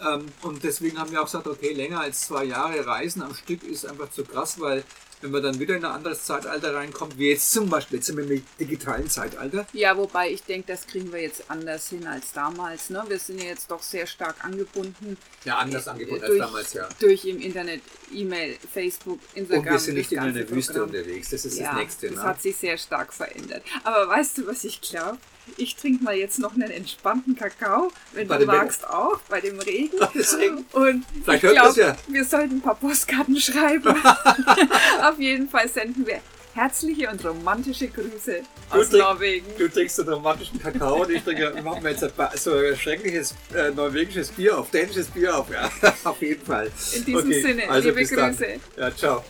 ähm, 0.00 0.26
und 0.42 0.62
deswegen 0.64 0.98
haben 0.98 1.10
wir 1.10 1.20
auch 1.20 1.26
gesagt, 1.26 1.46
okay, 1.46 1.72
länger 1.72 2.00
als 2.00 2.22
zwei 2.22 2.44
Jahre 2.44 2.86
Reisen 2.86 3.22
am 3.22 3.34
Stück 3.34 3.62
ist 3.62 3.86
einfach 3.86 4.10
zu 4.10 4.24
krass, 4.24 4.58
weil 4.60 4.84
wenn 5.20 5.30
man 5.30 5.42
dann 5.42 5.58
wieder 5.60 5.76
in 5.76 5.84
ein 5.84 5.92
anderes 5.92 6.24
Zeitalter 6.24 6.74
reinkommt, 6.74 7.16
wie 7.16 7.30
jetzt 7.30 7.52
zum 7.52 7.70
Beispiel, 7.70 7.98
jetzt 7.98 8.06
sind 8.06 8.16
wir 8.16 8.28
im 8.28 8.44
digitalen 8.58 9.08
Zeitalter. 9.08 9.66
Ja, 9.72 9.96
wobei 9.96 10.30
ich 10.30 10.42
denke, 10.42 10.66
das 10.72 10.86
kriegen 10.86 11.12
wir 11.12 11.22
jetzt 11.22 11.48
anders 11.48 11.88
hin 11.90 12.06
als 12.08 12.32
damals. 12.32 12.90
Ne? 12.90 13.04
Wir 13.06 13.20
sind 13.20 13.40
ja 13.40 13.50
jetzt 13.50 13.70
doch 13.70 13.82
sehr 13.82 14.06
stark 14.06 14.44
angebunden. 14.44 15.16
Ja, 15.44 15.58
anders 15.58 15.86
angebunden 15.86 16.26
durch, 16.26 16.42
als 16.42 16.50
damals, 16.50 16.72
ja. 16.72 16.88
Durch 16.98 17.24
im 17.24 17.40
Internet, 17.40 17.82
E-Mail, 18.12 18.56
Facebook, 18.72 19.20
Instagram. 19.34 19.64
Und 19.64 19.70
wir 19.70 19.78
sind 19.78 19.94
nicht 19.94 20.10
in 20.10 20.18
einer 20.18 20.50
Wüste 20.50 20.82
unterwegs, 20.82 21.30
das 21.30 21.44
ist 21.44 21.58
ja, 21.58 21.68
das 21.68 21.76
Nächste. 21.76 22.08
Das 22.08 22.16
ne? 22.16 22.22
hat 22.24 22.42
sich 22.42 22.56
sehr 22.56 22.76
stark 22.76 23.12
verändert. 23.12 23.62
Aber 23.84 24.08
weißt 24.08 24.38
du, 24.38 24.46
was 24.48 24.64
ich 24.64 24.80
glaube? 24.80 25.18
Ich 25.56 25.76
trinke 25.76 26.04
mal 26.04 26.14
jetzt 26.14 26.38
noch 26.38 26.54
einen 26.54 26.70
entspannten 26.70 27.36
Kakao, 27.36 27.90
wenn 28.12 28.28
bei 28.28 28.38
du 28.38 28.46
magst 28.46 28.82
Wetter. 28.82 28.98
auch, 28.98 29.20
bei 29.28 29.40
dem 29.40 29.58
Regen. 29.58 29.96
Und 30.72 31.04
Vielleicht 31.24 31.44
ich 31.44 31.50
glaube, 31.50 31.80
ja. 31.80 31.96
wir 32.08 32.24
sollten 32.24 32.56
ein 32.56 32.60
paar 32.60 32.76
Postkarten 32.76 33.36
schreiben. 33.40 33.94
Auf 35.02 35.18
jeden 35.18 35.48
Fall 35.48 35.68
senden 35.68 36.06
wir 36.06 36.20
herzliche 36.54 37.08
und 37.08 37.24
romantische 37.24 37.88
Grüße 37.88 38.42
du 38.70 38.78
aus 38.78 38.88
trink, 38.88 39.02
Norwegen. 39.02 39.46
Du 39.58 39.68
trinkst 39.68 40.00
einen 40.00 40.10
romantischen 40.10 40.60
Kakao 40.60 41.02
und 41.02 41.10
ich 41.10 41.22
trinke, 41.22 41.54
wir 41.54 41.62
machen 41.62 41.84
jetzt 41.84 42.04
ein, 42.04 42.10
so 42.36 42.54
ein 42.54 42.76
schreckliches 42.76 43.34
äh, 43.54 43.70
norwegisches 43.70 44.30
Bier 44.30 44.58
auf, 44.58 44.70
dänisches 44.70 45.08
Bier 45.08 45.36
auf, 45.36 45.50
ja, 45.50 45.70
auf 46.04 46.20
jeden 46.20 46.44
Fall. 46.44 46.70
In 46.94 47.04
diesem 47.04 47.30
okay, 47.30 47.42
Sinne, 47.42 47.70
also 47.70 47.88
liebe 47.88 48.04
Grüße. 48.04 48.16
Dann. 48.16 48.60
Ja, 48.76 48.94
ciao. 48.94 49.24